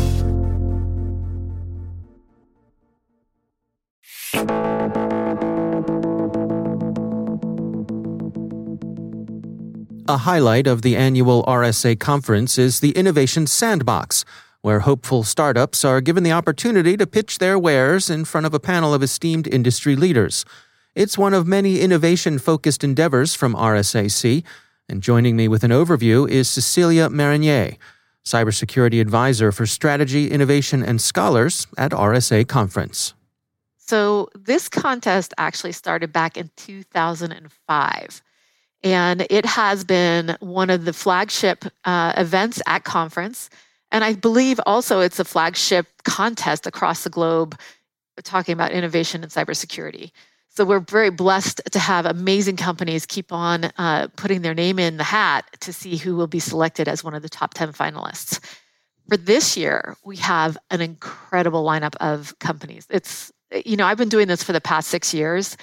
A 10.11 10.17
highlight 10.17 10.67
of 10.67 10.81
the 10.81 10.97
annual 10.97 11.41
RSA 11.45 11.97
conference 11.97 12.57
is 12.57 12.81
the 12.81 12.91
Innovation 12.91 13.47
Sandbox, 13.47 14.25
where 14.59 14.81
hopeful 14.81 15.23
startups 15.23 15.85
are 15.85 16.01
given 16.01 16.23
the 16.23 16.33
opportunity 16.33 16.97
to 16.97 17.07
pitch 17.07 17.37
their 17.37 17.57
wares 17.57 18.09
in 18.09 18.25
front 18.25 18.45
of 18.45 18.53
a 18.53 18.59
panel 18.59 18.93
of 18.93 19.01
esteemed 19.01 19.47
industry 19.47 19.95
leaders. 19.95 20.43
It's 20.95 21.17
one 21.17 21.33
of 21.33 21.47
many 21.47 21.79
innovation 21.79 22.39
focused 22.39 22.83
endeavors 22.83 23.35
from 23.35 23.55
RSAC, 23.55 24.43
and 24.89 25.01
joining 25.01 25.37
me 25.37 25.47
with 25.47 25.63
an 25.63 25.71
overview 25.71 26.29
is 26.29 26.49
Cecelia 26.49 27.09
Marinier, 27.09 27.77
Cybersecurity 28.25 28.99
Advisor 28.99 29.53
for 29.53 29.65
Strategy, 29.65 30.29
Innovation, 30.29 30.83
and 30.83 30.99
Scholars 30.99 31.67
at 31.77 31.91
RSA 31.93 32.49
Conference. 32.49 33.13
So, 33.77 34.27
this 34.35 34.67
contest 34.67 35.33
actually 35.37 35.71
started 35.71 36.11
back 36.11 36.35
in 36.35 36.51
2005. 36.57 38.21
And 38.83 39.27
it 39.29 39.45
has 39.45 39.83
been 39.83 40.35
one 40.39 40.69
of 40.69 40.85
the 40.85 40.93
flagship 40.93 41.65
uh, 41.85 42.13
events 42.17 42.61
at 42.65 42.83
conference. 42.83 43.49
And 43.91 44.03
I 44.03 44.13
believe 44.13 44.59
also 44.65 45.01
it's 45.01 45.19
a 45.19 45.25
flagship 45.25 45.85
contest 46.03 46.65
across 46.65 47.03
the 47.03 47.09
globe 47.09 47.57
talking 48.23 48.53
about 48.53 48.71
innovation 48.71 49.23
and 49.23 49.31
cybersecurity. 49.31 50.11
So 50.49 50.65
we're 50.65 50.81
very 50.81 51.11
blessed 51.11 51.61
to 51.71 51.79
have 51.79 52.05
amazing 52.05 52.57
companies 52.57 53.05
keep 53.05 53.31
on 53.31 53.65
uh, 53.77 54.09
putting 54.17 54.41
their 54.41 54.53
name 54.53 54.79
in 54.79 54.97
the 54.97 55.03
hat 55.03 55.45
to 55.61 55.71
see 55.71 55.95
who 55.95 56.15
will 56.15 56.27
be 56.27 56.39
selected 56.39 56.87
as 56.87 57.03
one 57.03 57.13
of 57.13 57.21
the 57.21 57.29
top 57.29 57.53
10 57.53 57.71
finalists. 57.71 58.39
For 59.07 59.15
this 59.15 59.55
year, 59.55 59.95
we 60.03 60.17
have 60.17 60.57
an 60.69 60.81
incredible 60.81 61.63
lineup 61.63 61.95
of 62.01 62.37
companies. 62.39 62.85
It's, 62.89 63.31
you 63.65 63.77
know, 63.77 63.85
I've 63.85 63.97
been 63.97 64.09
doing 64.09 64.27
this 64.27 64.43
for 64.43 64.51
the 64.51 64.61
past 64.61 64.89
six 64.89 65.13
years 65.13 65.55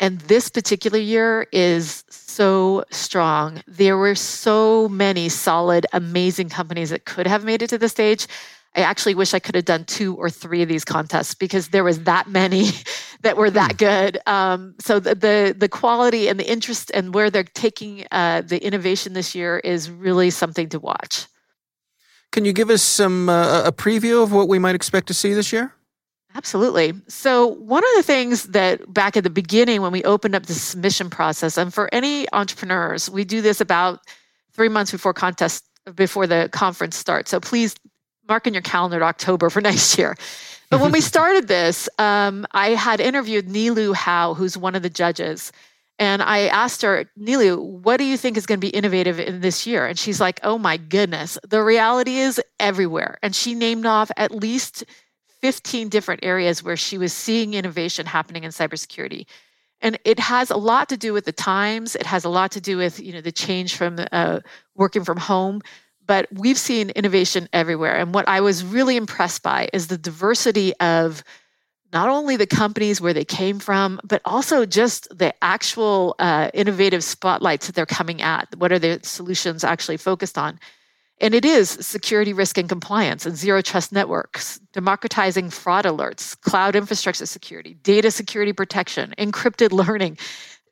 and 0.00 0.18
this 0.22 0.48
particular 0.48 0.98
year 0.98 1.46
is 1.52 2.04
so 2.08 2.84
strong. 2.90 3.62
There 3.68 3.98
were 3.98 4.14
so 4.14 4.88
many 4.88 5.28
solid, 5.28 5.86
amazing 5.92 6.48
companies 6.48 6.88
that 6.88 7.04
could 7.04 7.26
have 7.26 7.44
made 7.44 7.60
it 7.60 7.68
to 7.68 7.78
the 7.78 7.88
stage. 7.88 8.26
I 8.74 8.80
actually 8.80 9.14
wish 9.14 9.34
I 9.34 9.40
could 9.40 9.56
have 9.56 9.66
done 9.66 9.84
two 9.84 10.14
or 10.14 10.30
three 10.30 10.62
of 10.62 10.68
these 10.68 10.84
contests 10.84 11.34
because 11.34 11.68
there 11.68 11.84
was 11.84 12.04
that 12.04 12.28
many 12.28 12.70
that 13.20 13.36
were 13.36 13.50
that 13.50 13.72
hmm. 13.72 13.76
good. 13.76 14.18
Um, 14.26 14.74
so 14.78 15.00
the, 15.00 15.14
the, 15.14 15.54
the 15.56 15.68
quality 15.68 16.28
and 16.28 16.40
the 16.40 16.50
interest 16.50 16.90
and 16.94 17.12
where 17.12 17.30
they're 17.30 17.44
taking 17.44 18.06
uh, 18.10 18.40
the 18.40 18.64
innovation 18.64 19.12
this 19.12 19.34
year 19.34 19.58
is 19.58 19.90
really 19.90 20.30
something 20.30 20.70
to 20.70 20.78
watch. 20.78 21.26
Can 22.32 22.44
you 22.44 22.52
give 22.52 22.70
us 22.70 22.82
some 22.82 23.28
uh, 23.28 23.64
a 23.64 23.72
preview 23.72 24.22
of 24.22 24.32
what 24.32 24.48
we 24.48 24.58
might 24.58 24.76
expect 24.76 25.08
to 25.08 25.14
see 25.14 25.34
this 25.34 25.52
year? 25.52 25.74
Absolutely. 26.34 26.94
So, 27.08 27.46
one 27.46 27.82
of 27.82 27.90
the 27.96 28.02
things 28.02 28.44
that 28.44 28.92
back 28.92 29.16
at 29.16 29.24
the 29.24 29.30
beginning 29.30 29.82
when 29.82 29.92
we 29.92 30.04
opened 30.04 30.34
up 30.34 30.46
the 30.46 30.54
submission 30.54 31.10
process, 31.10 31.58
and 31.58 31.74
for 31.74 31.92
any 31.92 32.30
entrepreneurs, 32.32 33.10
we 33.10 33.24
do 33.24 33.40
this 33.40 33.60
about 33.60 34.00
three 34.52 34.68
months 34.68 34.92
before 34.92 35.12
contest 35.12 35.64
before 35.94 36.26
the 36.26 36.48
conference 36.52 36.96
starts. 36.96 37.30
So 37.30 37.40
please 37.40 37.74
mark 38.28 38.46
in 38.46 38.54
your 38.54 38.62
calendar 38.62 39.02
October 39.02 39.50
for 39.50 39.60
next 39.70 39.98
year. 39.98 40.16
But 40.70 40.80
when 40.80 40.92
we 40.92 41.00
started 41.12 41.48
this, 41.48 41.88
um, 41.98 42.46
I 42.52 42.70
had 42.70 43.00
interviewed 43.00 43.48
Nilu 43.48 43.94
Howe, 43.94 44.34
who's 44.34 44.56
one 44.56 44.74
of 44.74 44.82
the 44.82 44.90
judges. 44.90 45.52
And 45.98 46.22
I 46.22 46.46
asked 46.46 46.80
her, 46.80 47.04
Nilu, 47.18 47.62
what 47.62 47.98
do 47.98 48.04
you 48.04 48.16
think 48.16 48.38
is 48.38 48.46
going 48.46 48.58
to 48.58 48.66
be 48.66 48.70
innovative 48.70 49.20
in 49.20 49.42
this 49.42 49.66
year? 49.66 49.86
And 49.86 49.98
she's 49.98 50.20
like, 50.20 50.40
oh 50.42 50.56
my 50.56 50.78
goodness, 50.78 51.38
the 51.46 51.62
reality 51.62 52.16
is 52.16 52.40
everywhere. 52.58 53.18
And 53.22 53.36
she 53.36 53.54
named 53.54 53.84
off 53.84 54.10
at 54.16 54.30
least 54.30 54.84
15 55.42 55.88
different 55.88 56.24
areas 56.24 56.62
where 56.62 56.76
she 56.76 56.98
was 56.98 57.12
seeing 57.12 57.54
innovation 57.54 58.06
happening 58.06 58.44
in 58.44 58.50
cybersecurity. 58.50 59.26
And 59.80 59.98
it 60.04 60.18
has 60.18 60.50
a 60.50 60.56
lot 60.56 60.88
to 60.90 60.96
do 60.96 61.12
with 61.12 61.24
the 61.24 61.32
times. 61.32 61.96
It 61.96 62.04
has 62.06 62.24
a 62.24 62.28
lot 62.28 62.52
to 62.52 62.60
do 62.60 62.76
with 62.76 63.00
you 63.00 63.12
know 63.12 63.20
the 63.20 63.32
change 63.32 63.76
from 63.76 63.96
uh, 64.12 64.40
working 64.74 65.04
from 65.04 65.16
home 65.16 65.62
but 66.10 66.26
we've 66.32 66.58
seen 66.58 66.90
innovation 66.90 67.48
everywhere. 67.52 67.94
And 67.94 68.12
what 68.12 68.26
I 68.26 68.40
was 68.40 68.64
really 68.64 68.96
impressed 68.96 69.44
by 69.44 69.68
is 69.72 69.86
the 69.86 69.96
diversity 69.96 70.74
of 70.80 71.22
not 71.92 72.08
only 72.08 72.34
the 72.34 72.48
companies 72.48 73.00
where 73.00 73.14
they 73.14 73.24
came 73.24 73.60
from, 73.60 74.00
but 74.02 74.20
also 74.24 74.66
just 74.66 75.06
the 75.16 75.32
actual 75.40 76.16
uh, 76.18 76.50
innovative 76.52 77.04
spotlights 77.04 77.68
that 77.68 77.76
they're 77.76 77.86
coming 77.86 78.22
at. 78.22 78.48
What 78.56 78.72
are 78.72 78.78
the 78.80 78.98
solutions 79.04 79.62
actually 79.62 79.98
focused 79.98 80.36
on? 80.36 80.58
And 81.20 81.34
it 81.34 81.44
is 81.44 81.70
security 81.70 82.32
risk 82.32 82.56
and 82.56 82.68
compliance 82.68 83.26
and 83.26 83.36
zero 83.36 83.60
trust 83.60 83.92
networks, 83.92 84.58
democratizing 84.72 85.50
fraud 85.50 85.84
alerts, 85.84 86.40
cloud 86.40 86.74
infrastructure 86.74 87.26
security, 87.26 87.74
data 87.74 88.10
security 88.10 88.52
protection, 88.52 89.14
encrypted 89.18 89.70
learning, 89.72 90.16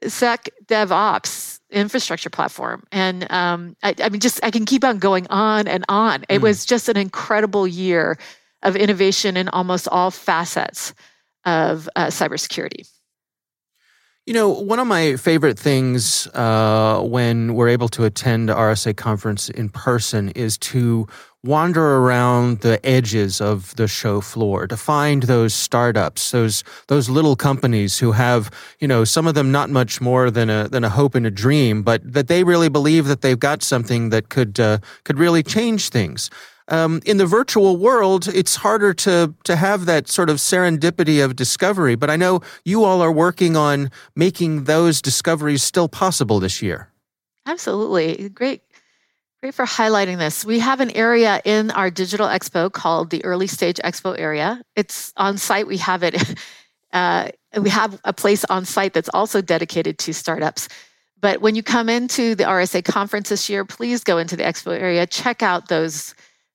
Sec 0.07 0.49
DevOps, 0.67 1.61
infrastructure 1.71 2.31
platform. 2.31 2.85
And 2.93 3.31
um, 3.31 3.77
I, 3.83 3.95
I, 4.03 4.09
mean, 4.09 4.21
just 4.21 4.43
I 4.43 4.51
can 4.51 4.65
keep 4.65 4.85
on 4.85 4.99
going 4.99 5.27
on 5.29 5.69
and 5.69 5.85
on. 5.89 6.25
It 6.29 6.39
mm. 6.39 6.43
was 6.43 6.65
just 6.65 6.89
an 6.89 6.97
incredible 6.97 7.67
year 7.67 8.19
of 8.63 8.75
innovation 8.75 9.37
in 9.37 9.49
almost 9.49 9.87
all 9.89 10.11
facets 10.11 10.95
of 11.45 11.89
uh, 11.95 12.07
cybersecurity. 12.07 12.89
You 14.29 14.35
know, 14.35 14.51
one 14.51 14.79
of 14.79 14.87
my 14.87 15.17
favorite 15.17 15.59
things 15.59 16.27
uh, 16.35 17.01
when 17.03 17.55
we're 17.55 17.71
able 17.71 17.89
to 17.89 18.05
attend 18.05 18.51
RSA 18.51 18.95
conference 18.95 19.49
in 19.49 19.71
person 19.71 20.29
is 20.33 20.59
to 20.59 21.09
wander 21.43 21.97
around 21.97 22.61
the 22.61 22.79
edges 22.85 23.41
of 23.41 23.75
the 23.77 23.89
show 23.89 24.21
floor 24.21 24.67
to 24.67 24.77
find 24.77 25.23
those 25.23 25.55
startups, 25.55 26.31
those 26.31 26.63
those 26.89 27.09
little 27.09 27.37
companies 27.37 28.01
who 28.01 28.13
have, 28.13 28.51
you 28.81 28.87
know, 28.87 29.03
some 29.03 29.27
of 29.27 29.35
them 29.35 29.51
not 29.51 29.71
much 29.71 29.99
more 30.03 30.31
than 30.31 30.51
a 30.51 30.69
than 30.69 30.85
a 30.85 30.91
hope 30.91 31.15
and 31.15 31.25
a 31.25 31.31
dream, 31.31 31.83
but 31.83 32.03
that 32.13 32.29
they 32.29 32.45
really 32.45 32.69
believe 32.69 33.07
that 33.07 33.23
they've 33.23 33.41
got 33.41 33.63
something 33.63 34.11
that 34.11 34.29
could 34.29 34.61
uh, 34.61 34.77
could 35.05 35.19
really 35.19 35.43
change 35.43 35.89
things. 35.89 36.29
Um, 36.69 37.01
in 37.07 37.17
the 37.17 37.27
virtual 37.27 37.77
world, 37.77 38.29
it's 38.29 38.57
harder 38.57 38.93
to 38.95 39.35
to 39.45 39.57
have 39.57 39.87
that 39.87 40.09
sort 40.09 40.31
of 40.31 40.37
serendipity 40.37 41.25
of 41.25 41.35
discovery. 41.35 41.95
But 41.97 42.11
I 42.11 42.17
know 42.17 42.41
you 42.65 42.85
all 42.85 43.01
are 43.01 43.13
working 43.13 43.57
on 43.57 43.91
making 44.15 44.65
those 44.65 45.01
discoveries 45.01 45.63
still 45.63 45.89
possible 45.89 46.41
this 46.41 46.61
year. 46.63 46.91
Absolutely, 47.47 48.29
great 48.29 48.63
Great 49.41 49.55
for 49.55 49.67
highlighting 49.67 50.19
this. 50.19 50.45
We 50.45 50.59
have 50.59 50.81
an 50.81 50.91
area 50.97 51.41
in 51.45 51.71
our 51.71 51.93
digital 51.93 52.27
expo 52.27 52.73
called 52.73 53.11
the 53.11 53.25
Early 53.25 53.47
Stage 53.47 53.77
Expo 53.85 54.19
area. 54.19 54.61
It's 54.75 55.13
on 55.17 55.39
site. 55.39 55.67
We 55.67 55.79
have 55.79 56.03
it. 56.03 56.17
Uh, 56.91 57.29
we 57.61 57.69
have 57.69 58.01
a 58.05 58.15
place 58.15 58.47
on 58.47 58.65
site 58.65 58.95
that's 58.95 59.11
also 59.13 59.43
dedicated 59.43 59.99
to 59.99 60.15
startups. 60.15 60.71
But 61.21 61.43
when 61.43 61.55
you 61.55 61.63
come 61.63 61.91
into 61.91 62.35
the 62.35 62.45
RSA 62.45 62.83
conference 62.83 63.29
this 63.29 63.51
year, 63.51 63.67
please 63.67 64.03
go 64.03 64.17
into 64.17 64.37
the 64.37 64.43
expo 64.43 64.73
area. 64.73 65.07
Check 65.07 65.43
out 65.43 65.69
those 65.69 66.15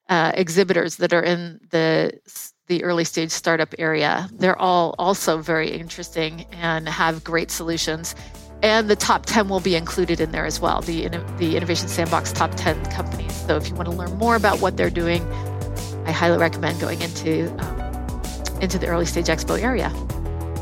uh, 0.09 0.31
exhibitors 0.35 0.97
that 0.97 1.13
are 1.13 1.23
in 1.23 1.59
the 1.69 2.19
the 2.67 2.83
early 2.83 3.03
stage 3.03 3.31
startup 3.31 3.75
area. 3.77 4.29
They're 4.31 4.59
all 4.59 4.95
also 4.97 5.39
very 5.39 5.69
interesting 5.69 6.45
and 6.53 6.87
have 6.87 7.23
great 7.23 7.51
solutions. 7.51 8.15
And 8.61 8.89
the 8.89 8.95
top 8.95 9.25
10 9.25 9.49
will 9.49 9.59
be 9.59 9.75
included 9.75 10.21
in 10.21 10.31
there 10.31 10.45
as 10.45 10.61
well 10.61 10.79
the, 10.79 11.09
the 11.37 11.57
innovation 11.57 11.89
sandbox 11.89 12.31
top 12.31 12.51
10 12.55 12.85
companies. 12.85 13.35
So 13.45 13.57
if 13.57 13.67
you 13.67 13.75
want 13.75 13.89
to 13.89 13.95
learn 13.95 14.17
more 14.17 14.37
about 14.37 14.61
what 14.61 14.77
they're 14.77 14.89
doing 14.89 15.21
i 16.05 16.11
highly 16.11 16.37
recommend 16.37 16.79
going 16.79 17.01
into 17.01 17.49
um, 17.63 17.79
into 18.61 18.77
the 18.77 18.87
early 18.87 19.05
stage 19.05 19.27
expo 19.27 19.61
area. 19.61 19.91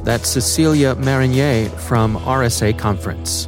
That's 0.04 0.30
cecelia 0.30 0.96
marinier 0.96 1.70
from 1.70 2.18
rsa 2.18 2.78
conference 2.78 3.48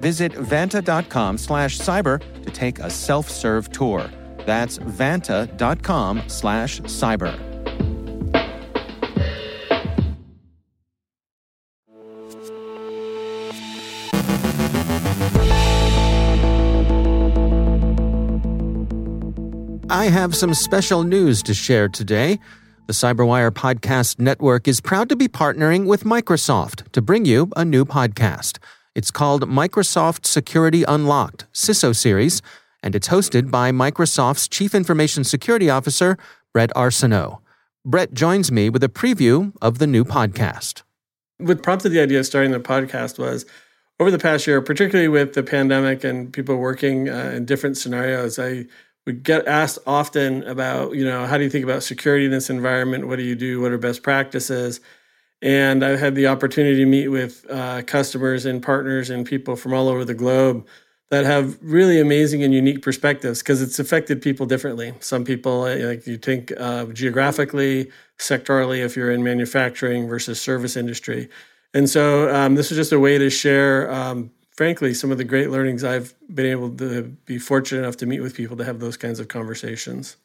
Visit 0.00 0.32
vanta.com 0.32 1.38
slash 1.38 1.78
cyber 1.78 2.20
to 2.42 2.50
take 2.50 2.78
a 2.78 2.90
self-serve 2.90 3.72
tour. 3.72 4.10
That's 4.46 4.78
vanta.com 4.78 6.22
slash 6.28 6.80
cyber. 6.82 7.56
I 19.88 20.06
have 20.06 20.34
some 20.34 20.52
special 20.52 21.04
news 21.04 21.42
to 21.44 21.54
share 21.54 21.88
today. 21.88 22.40
The 22.86 22.92
Cyberwire 22.92 23.50
Podcast 23.50 24.18
Network 24.18 24.68
is 24.68 24.80
proud 24.80 25.08
to 25.08 25.16
be 25.16 25.26
partnering 25.26 25.86
with 25.86 26.04
Microsoft 26.04 26.90
to 26.92 27.00
bring 27.00 27.24
you 27.24 27.50
a 27.56 27.64
new 27.64 27.84
podcast. 27.84 28.58
It's 28.96 29.10
called 29.10 29.42
Microsoft 29.42 30.24
Security 30.24 30.82
Unlocked, 30.84 31.44
CISO 31.52 31.94
Series, 31.94 32.40
and 32.82 32.94
it's 32.94 33.08
hosted 33.08 33.50
by 33.50 33.70
Microsoft's 33.70 34.48
Chief 34.48 34.74
Information 34.74 35.22
Security 35.22 35.68
Officer, 35.68 36.16
Bret 36.54 36.70
Arsenault. 36.74 37.40
Bret 37.84 38.14
joins 38.14 38.50
me 38.50 38.70
with 38.70 38.82
a 38.82 38.88
preview 38.88 39.52
of 39.60 39.80
the 39.80 39.86
new 39.86 40.02
podcast. 40.02 40.82
What 41.36 41.62
prompted 41.62 41.90
the 41.90 42.00
idea 42.00 42.20
of 42.20 42.24
starting 42.24 42.52
the 42.52 42.58
podcast 42.58 43.18
was 43.18 43.44
over 44.00 44.10
the 44.10 44.18
past 44.18 44.46
year, 44.46 44.62
particularly 44.62 45.08
with 45.08 45.34
the 45.34 45.42
pandemic 45.42 46.02
and 46.02 46.32
people 46.32 46.56
working 46.56 47.10
uh, 47.10 47.32
in 47.34 47.44
different 47.44 47.76
scenarios, 47.76 48.38
I 48.38 48.64
we 49.04 49.12
get 49.12 49.46
asked 49.46 49.78
often 49.86 50.42
about, 50.44 50.94
you 50.94 51.04
know, 51.04 51.26
how 51.26 51.36
do 51.36 51.44
you 51.44 51.50
think 51.50 51.64
about 51.64 51.82
security 51.82 52.24
in 52.24 52.30
this 52.30 52.48
environment? 52.48 53.08
What 53.08 53.16
do 53.16 53.24
you 53.24 53.36
do? 53.36 53.60
What 53.60 53.72
are 53.72 53.78
best 53.78 54.02
practices? 54.02 54.80
And 55.42 55.84
I've 55.84 55.98
had 55.98 56.14
the 56.14 56.26
opportunity 56.28 56.76
to 56.76 56.86
meet 56.86 57.08
with 57.08 57.44
uh, 57.50 57.82
customers 57.82 58.46
and 58.46 58.62
partners 58.62 59.10
and 59.10 59.26
people 59.26 59.56
from 59.56 59.74
all 59.74 59.88
over 59.88 60.04
the 60.04 60.14
globe 60.14 60.66
that 61.10 61.24
have 61.24 61.58
really 61.60 62.00
amazing 62.00 62.42
and 62.42 62.52
unique 62.52 62.82
perspectives 62.82 63.40
because 63.40 63.62
it's 63.62 63.78
affected 63.78 64.20
people 64.20 64.46
differently. 64.46 64.94
Some 65.00 65.24
people, 65.24 65.62
uh, 65.62 65.76
like 65.76 66.06
you 66.06 66.16
think 66.16 66.52
uh, 66.58 66.86
geographically, 66.86 67.92
sectorally, 68.18 68.84
if 68.84 68.96
you're 68.96 69.12
in 69.12 69.22
manufacturing 69.22 70.08
versus 70.08 70.40
service 70.40 70.76
industry. 70.76 71.28
And 71.74 71.88
so 71.88 72.34
um, 72.34 72.54
this 72.54 72.72
is 72.72 72.76
just 72.76 72.92
a 72.92 72.98
way 72.98 73.18
to 73.18 73.30
share 73.30 73.92
um, 73.92 74.30
frankly, 74.56 74.94
some 74.94 75.12
of 75.12 75.18
the 75.18 75.24
great 75.24 75.50
learnings 75.50 75.84
I've 75.84 76.14
been 76.34 76.46
able 76.46 76.70
to 76.76 77.02
be 77.26 77.38
fortunate 77.38 77.82
enough 77.82 77.98
to 77.98 78.06
meet 78.06 78.20
with 78.20 78.34
people 78.34 78.56
to 78.56 78.64
have 78.64 78.80
those 78.80 78.96
kinds 78.96 79.20
of 79.20 79.28
conversations. 79.28 80.16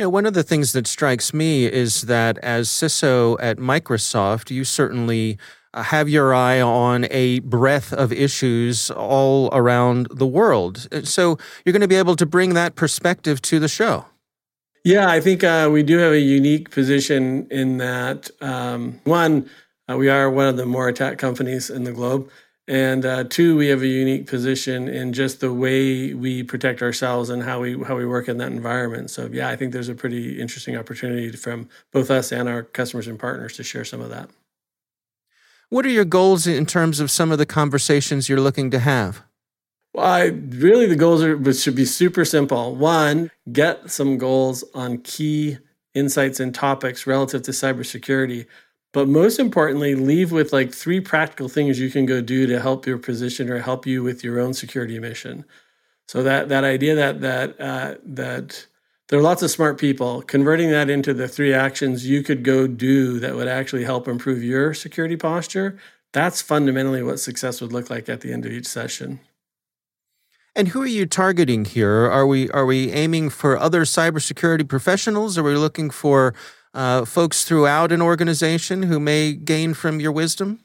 You 0.00 0.06
know, 0.06 0.08
one 0.08 0.24
of 0.24 0.32
the 0.32 0.42
things 0.42 0.72
that 0.72 0.86
strikes 0.86 1.34
me 1.34 1.66
is 1.66 2.04
that 2.04 2.38
as 2.38 2.70
CISO 2.70 3.36
at 3.38 3.58
Microsoft, 3.58 4.50
you 4.50 4.64
certainly 4.64 5.36
uh, 5.74 5.82
have 5.82 6.08
your 6.08 6.32
eye 6.32 6.58
on 6.58 7.06
a 7.10 7.40
breadth 7.40 7.92
of 7.92 8.10
issues 8.10 8.90
all 8.90 9.50
around 9.52 10.08
the 10.10 10.26
world. 10.26 10.88
Uh, 10.90 11.02
so 11.02 11.36
you're 11.66 11.74
going 11.74 11.82
to 11.82 11.86
be 11.86 11.96
able 11.96 12.16
to 12.16 12.24
bring 12.24 12.54
that 12.54 12.76
perspective 12.76 13.42
to 13.42 13.58
the 13.58 13.68
show. 13.68 14.06
Yeah, 14.86 15.10
I 15.10 15.20
think 15.20 15.44
uh, 15.44 15.68
we 15.70 15.82
do 15.82 15.98
have 15.98 16.12
a 16.12 16.18
unique 16.18 16.70
position 16.70 17.46
in 17.50 17.76
that 17.76 18.30
um, 18.40 19.02
one, 19.04 19.50
uh, 19.86 19.98
we 19.98 20.08
are 20.08 20.30
one 20.30 20.46
of 20.46 20.56
the 20.56 20.64
more 20.64 20.88
attacked 20.88 21.18
companies 21.18 21.68
in 21.68 21.84
the 21.84 21.92
globe. 21.92 22.30
And 22.70 23.04
uh, 23.04 23.24
two, 23.24 23.56
we 23.56 23.66
have 23.66 23.82
a 23.82 23.88
unique 23.88 24.28
position 24.28 24.86
in 24.86 25.12
just 25.12 25.40
the 25.40 25.52
way 25.52 26.14
we 26.14 26.44
protect 26.44 26.82
ourselves 26.82 27.28
and 27.28 27.42
how 27.42 27.58
we 27.58 27.76
how 27.82 27.96
we 27.96 28.06
work 28.06 28.28
in 28.28 28.38
that 28.38 28.52
environment. 28.52 29.10
So 29.10 29.28
yeah, 29.32 29.48
I 29.48 29.56
think 29.56 29.72
there's 29.72 29.88
a 29.88 29.94
pretty 29.96 30.40
interesting 30.40 30.76
opportunity 30.76 31.32
from 31.32 31.68
both 31.90 32.12
us 32.12 32.30
and 32.30 32.48
our 32.48 32.62
customers 32.62 33.08
and 33.08 33.18
partners 33.18 33.56
to 33.56 33.64
share 33.64 33.84
some 33.84 34.00
of 34.00 34.10
that. 34.10 34.30
What 35.68 35.84
are 35.84 35.90
your 35.90 36.04
goals 36.04 36.46
in 36.46 36.64
terms 36.64 37.00
of 37.00 37.10
some 37.10 37.32
of 37.32 37.38
the 37.38 37.46
conversations 37.46 38.28
you're 38.28 38.40
looking 38.40 38.70
to 38.70 38.78
have? 38.78 39.24
Well, 39.92 40.06
I, 40.06 40.26
really 40.26 40.86
the 40.86 40.94
goals 40.94 41.24
are 41.24 41.52
should 41.52 41.74
be 41.74 41.84
super 41.84 42.24
simple. 42.24 42.76
One, 42.76 43.32
get 43.50 43.90
some 43.90 44.16
goals 44.16 44.62
on 44.74 44.98
key 44.98 45.58
insights 45.92 46.38
and 46.38 46.54
topics 46.54 47.04
relative 47.04 47.42
to 47.42 47.50
cybersecurity 47.50 48.46
but 48.92 49.08
most 49.08 49.38
importantly 49.38 49.94
leave 49.94 50.32
with 50.32 50.52
like 50.52 50.72
three 50.72 51.00
practical 51.00 51.48
things 51.48 51.78
you 51.78 51.90
can 51.90 52.06
go 52.06 52.20
do 52.20 52.46
to 52.46 52.60
help 52.60 52.86
your 52.86 52.98
position 52.98 53.48
or 53.48 53.60
help 53.60 53.86
you 53.86 54.02
with 54.02 54.24
your 54.24 54.38
own 54.40 54.54
security 54.54 54.98
mission 54.98 55.44
so 56.06 56.22
that 56.22 56.48
that 56.48 56.64
idea 56.64 56.94
that 56.94 57.20
that 57.20 57.60
uh, 57.60 57.94
that 58.04 58.66
there 59.08 59.18
are 59.18 59.22
lots 59.22 59.42
of 59.42 59.50
smart 59.50 59.78
people 59.78 60.22
converting 60.22 60.70
that 60.70 60.90
into 60.90 61.14
the 61.14 61.28
three 61.28 61.52
actions 61.52 62.06
you 62.06 62.22
could 62.22 62.42
go 62.42 62.66
do 62.66 63.18
that 63.18 63.34
would 63.34 63.48
actually 63.48 63.84
help 63.84 64.08
improve 64.08 64.42
your 64.42 64.74
security 64.74 65.16
posture 65.16 65.78
that's 66.12 66.42
fundamentally 66.42 67.02
what 67.02 67.20
success 67.20 67.60
would 67.60 67.72
look 67.72 67.90
like 67.90 68.08
at 68.08 68.20
the 68.20 68.32
end 68.32 68.44
of 68.44 68.52
each 68.52 68.66
session 68.66 69.20
and 70.56 70.68
who 70.68 70.82
are 70.82 70.86
you 70.86 71.06
targeting 71.06 71.64
here? 71.64 72.10
Are 72.10 72.26
we 72.26 72.50
are 72.50 72.66
we 72.66 72.90
aiming 72.90 73.30
for 73.30 73.56
other 73.56 73.82
cybersecurity 73.82 74.68
professionals? 74.68 75.38
Are 75.38 75.44
we 75.44 75.54
looking 75.54 75.90
for 75.90 76.34
uh, 76.74 77.04
folks 77.04 77.44
throughout 77.44 77.92
an 77.92 78.02
organization 78.02 78.84
who 78.84 79.00
may 79.00 79.32
gain 79.32 79.74
from 79.74 80.00
your 80.00 80.12
wisdom? 80.12 80.60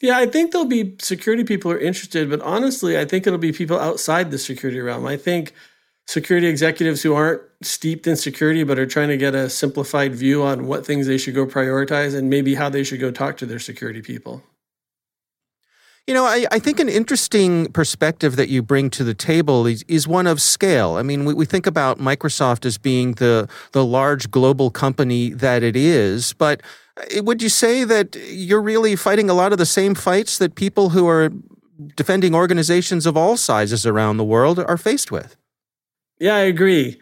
Yeah, 0.00 0.18
I 0.18 0.26
think 0.26 0.52
there'll 0.52 0.66
be 0.66 0.94
security 1.00 1.42
people 1.42 1.72
are 1.72 1.78
interested, 1.78 2.30
but 2.30 2.40
honestly, 2.42 2.98
I 2.98 3.04
think 3.04 3.26
it'll 3.26 3.38
be 3.38 3.52
people 3.52 3.78
outside 3.78 4.30
the 4.30 4.38
security 4.38 4.80
realm. 4.80 5.06
I 5.06 5.16
think 5.16 5.54
security 6.06 6.46
executives 6.46 7.02
who 7.02 7.14
aren't 7.14 7.42
steeped 7.62 8.06
in 8.06 8.16
security 8.16 8.62
but 8.62 8.78
are 8.78 8.86
trying 8.86 9.08
to 9.08 9.16
get 9.16 9.34
a 9.34 9.50
simplified 9.50 10.14
view 10.14 10.42
on 10.42 10.66
what 10.66 10.86
things 10.86 11.06
they 11.06 11.18
should 11.18 11.34
go 11.34 11.46
prioritize 11.46 12.16
and 12.16 12.30
maybe 12.30 12.54
how 12.54 12.68
they 12.68 12.84
should 12.84 13.00
go 13.00 13.10
talk 13.10 13.36
to 13.36 13.46
their 13.46 13.58
security 13.58 14.00
people. 14.00 14.42
You 16.08 16.14
know, 16.14 16.24
I, 16.24 16.46
I 16.50 16.58
think 16.58 16.80
an 16.80 16.88
interesting 16.88 17.70
perspective 17.72 18.36
that 18.36 18.48
you 18.48 18.62
bring 18.62 18.88
to 18.90 19.04
the 19.04 19.12
table 19.12 19.66
is, 19.66 19.84
is 19.88 20.08
one 20.08 20.26
of 20.26 20.40
scale. 20.40 20.96
I 20.96 21.02
mean, 21.02 21.26
we, 21.26 21.34
we 21.34 21.44
think 21.44 21.66
about 21.66 21.98
Microsoft 21.98 22.64
as 22.64 22.78
being 22.78 23.12
the, 23.12 23.46
the 23.72 23.84
large 23.84 24.30
global 24.30 24.70
company 24.70 25.28
that 25.34 25.62
it 25.62 25.76
is, 25.76 26.32
but 26.32 26.62
uh, 26.96 27.22
would 27.24 27.42
you 27.42 27.50
say 27.50 27.84
that 27.84 28.16
you're 28.30 28.62
really 28.62 28.96
fighting 28.96 29.28
a 29.28 29.34
lot 29.34 29.52
of 29.52 29.58
the 29.58 29.66
same 29.66 29.94
fights 29.94 30.38
that 30.38 30.54
people 30.54 30.88
who 30.88 31.06
are 31.06 31.30
defending 31.94 32.34
organizations 32.34 33.04
of 33.04 33.14
all 33.14 33.36
sizes 33.36 33.84
around 33.84 34.16
the 34.16 34.24
world 34.24 34.58
are 34.58 34.78
faced 34.78 35.12
with? 35.12 35.36
Yeah, 36.18 36.36
I 36.36 36.40
agree. 36.40 36.98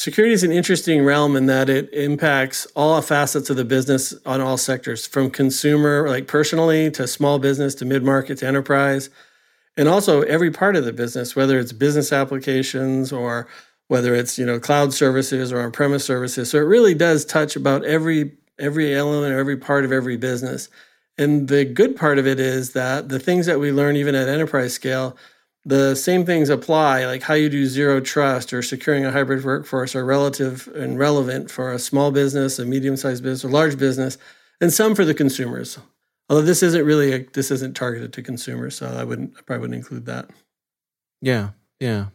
Security 0.00 0.32
is 0.32 0.42
an 0.42 0.50
interesting 0.50 1.04
realm 1.04 1.36
in 1.36 1.44
that 1.44 1.68
it 1.68 1.92
impacts 1.92 2.66
all 2.74 3.02
facets 3.02 3.50
of 3.50 3.58
the 3.58 3.66
business 3.66 4.14
on 4.24 4.40
all 4.40 4.56
sectors, 4.56 5.06
from 5.06 5.30
consumer, 5.30 6.08
like 6.08 6.26
personally, 6.26 6.90
to 6.90 7.06
small 7.06 7.38
business, 7.38 7.74
to 7.74 7.84
mid 7.84 8.02
market, 8.02 8.38
to 8.38 8.46
enterprise, 8.46 9.10
and 9.76 9.88
also 9.88 10.22
every 10.22 10.50
part 10.50 10.74
of 10.74 10.86
the 10.86 10.92
business, 10.94 11.36
whether 11.36 11.58
it's 11.58 11.72
business 11.72 12.14
applications 12.14 13.12
or 13.12 13.46
whether 13.88 14.14
it's 14.14 14.38
you 14.38 14.46
know 14.46 14.58
cloud 14.58 14.94
services 14.94 15.52
or 15.52 15.60
on-premise 15.60 16.02
services. 16.02 16.50
So 16.50 16.56
it 16.56 16.62
really 16.62 16.94
does 16.94 17.26
touch 17.26 17.54
about 17.54 17.84
every 17.84 18.32
every 18.58 18.94
element 18.94 19.34
or 19.34 19.38
every 19.38 19.58
part 19.58 19.84
of 19.84 19.92
every 19.92 20.16
business. 20.16 20.70
And 21.18 21.46
the 21.46 21.66
good 21.66 21.94
part 21.94 22.18
of 22.18 22.26
it 22.26 22.40
is 22.40 22.72
that 22.72 23.10
the 23.10 23.20
things 23.20 23.44
that 23.44 23.60
we 23.60 23.70
learn 23.70 23.96
even 23.96 24.14
at 24.14 24.30
enterprise 24.30 24.72
scale 24.72 25.18
the 25.64 25.94
same 25.94 26.24
things 26.24 26.48
apply, 26.48 27.06
like 27.06 27.22
how 27.22 27.34
you 27.34 27.48
do 27.48 27.66
zero 27.66 28.00
trust 28.00 28.52
or 28.52 28.62
securing 28.62 29.04
a 29.04 29.12
hybrid 29.12 29.44
workforce 29.44 29.94
are 29.94 30.04
relative 30.04 30.68
and 30.74 30.98
relevant 30.98 31.50
for 31.50 31.72
a 31.72 31.78
small 31.78 32.10
business, 32.10 32.58
a 32.58 32.64
medium 32.64 32.96
sized 32.96 33.22
business, 33.22 33.44
or 33.44 33.52
large 33.52 33.78
business, 33.78 34.16
and 34.60 34.72
some 34.72 34.94
for 34.94 35.04
the 35.04 35.14
consumers. 35.14 35.78
Although 36.28 36.42
this 36.42 36.62
isn't 36.62 36.86
really 36.86 37.12
a, 37.12 37.24
this 37.32 37.50
isn't 37.50 37.76
targeted 37.76 38.12
to 38.14 38.22
consumers, 38.22 38.76
so 38.76 38.86
I 38.86 39.04
wouldn't 39.04 39.34
I 39.36 39.42
probably 39.42 39.60
wouldn't 39.60 39.78
include 39.78 40.06
that. 40.06 40.30
Yeah, 41.20 41.50
yeah. 41.78 42.06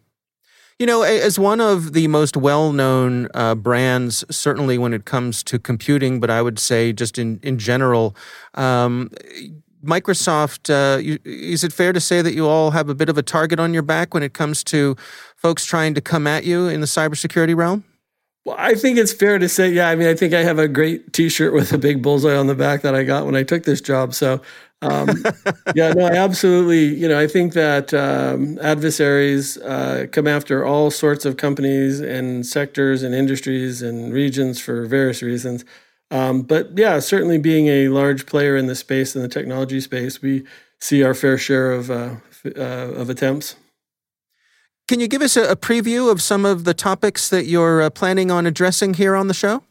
You 0.79 0.86
know, 0.86 1.03
as 1.03 1.39
one 1.39 1.62
of 1.62 1.93
the 1.93 2.08
most 2.08 2.36
well 2.36 2.73
known 2.73 3.29
uh, 3.34 3.55
brands, 3.55 4.25
certainly 4.29 4.77
when 4.77 4.93
it 4.93 5.05
comes 5.05 5.41
to 5.43 5.58
computing, 5.58 6.19
but 6.19 6.29
I 6.29 6.41
would 6.41 6.60
say 6.60 6.91
just 6.91 7.17
in, 7.17 7.39
in 7.43 7.58
general, 7.58 8.13
um, 8.55 9.10
Microsoft, 9.86 10.69
uh, 10.69 11.00
you, 11.00 11.19
is 11.24 11.63
it 11.63 11.71
fair 11.71 11.93
to 11.93 12.00
say 12.00 12.21
that 12.21 12.34
you 12.34 12.48
all 12.48 12.71
have 12.71 12.89
a 12.89 12.95
bit 12.95 13.10
of 13.10 13.17
a 13.17 13.24
target 13.24 13.60
on 13.60 13.74
your 13.74 13.84
back 13.84 14.13
when 14.13 14.24
it 14.24 14.34
comes 14.34 14.63
to 14.65 14.95
folks 15.36 15.65
trying 15.65 15.93
to 15.93 16.02
come 16.02 16.28
at 16.28 16.43
you 16.43 16.67
in 16.67 16.82
the 16.82 16.88
cybersecurity 16.88 17.56
realm? 17.56 17.84
Well, 18.45 18.56
I 18.60 18.76
think 18.76 19.00
it's 19.00 19.12
fair 19.12 19.39
to 19.39 19.50
say, 19.50 19.69
yeah. 19.69 19.89
I 19.89 19.95
mean, 19.95 20.08
I 20.08 20.13
think 20.13 20.34
I 20.36 20.43
have 20.43 20.60
a 20.60 20.67
great 20.67 21.13
T-shirt 21.13 21.52
with 21.52 21.74
a 21.74 21.80
big 21.80 22.04
bullseye 22.04 22.36
on 22.36 22.45
the 22.45 22.54
back 22.54 22.84
that 22.84 22.93
I 22.93 23.04
got 23.04 23.26
when 23.26 23.36
I 23.36 23.41
took 23.41 23.63
this 23.63 23.82
job. 23.82 24.13
So, 24.13 24.39
um, 24.84 25.10
yeah, 25.76 25.93
no, 25.93 26.06
I 26.06 26.12
absolutely. 26.12 26.86
You 26.86 27.08
know, 27.08 27.19
I 27.19 27.26
think 27.26 27.54
that 27.54 27.91
um, 27.95 28.60
adversaries 28.62 29.58
uh, 29.58 30.06
come 30.12 30.28
after 30.28 30.63
all 30.63 30.91
sorts 30.91 31.26
of 31.26 31.38
companies 31.38 32.00
and 32.00 32.45
sectors 32.45 33.02
and 33.02 33.15
industries 33.15 33.82
and 33.82 34.13
regions 34.13 34.62
for 34.62 34.86
various 34.86 35.24
reasons. 35.24 35.65
Um, 36.11 36.43
but 36.43 36.77
yeah, 36.77 36.99
certainly 36.99 37.37
being 37.37 37.67
a 37.67 37.89
large 37.89 38.25
player 38.25 38.55
in 38.55 38.67
the 38.67 38.75
space 38.75 39.15
in 39.15 39.21
the 39.21 39.27
technology 39.27 39.81
space, 39.81 40.21
we 40.21 40.45
see 40.79 41.03
our 41.03 41.13
fair 41.13 41.37
share 41.37 41.71
of 41.71 41.89
uh, 41.89 42.15
uh, 42.55 42.59
of 42.59 43.09
attempts. 43.09 43.55
Can 44.87 44.99
you 44.99 45.07
give 45.07 45.23
us 45.23 45.35
a, 45.35 45.49
a, 45.51 45.55
preview 45.55 46.11
of 46.11 46.21
some 46.21 46.45
of 46.45 46.63
the 46.63 46.75
topics 46.75 47.27
that 47.29 47.45
you're 47.45 47.81
uh, 47.81 47.89
planning 47.89 48.29
on 48.29 48.45
addressing 48.45 48.93
here 48.93 49.15
on 49.15 49.27
the 49.27 49.33
show? 49.33 49.63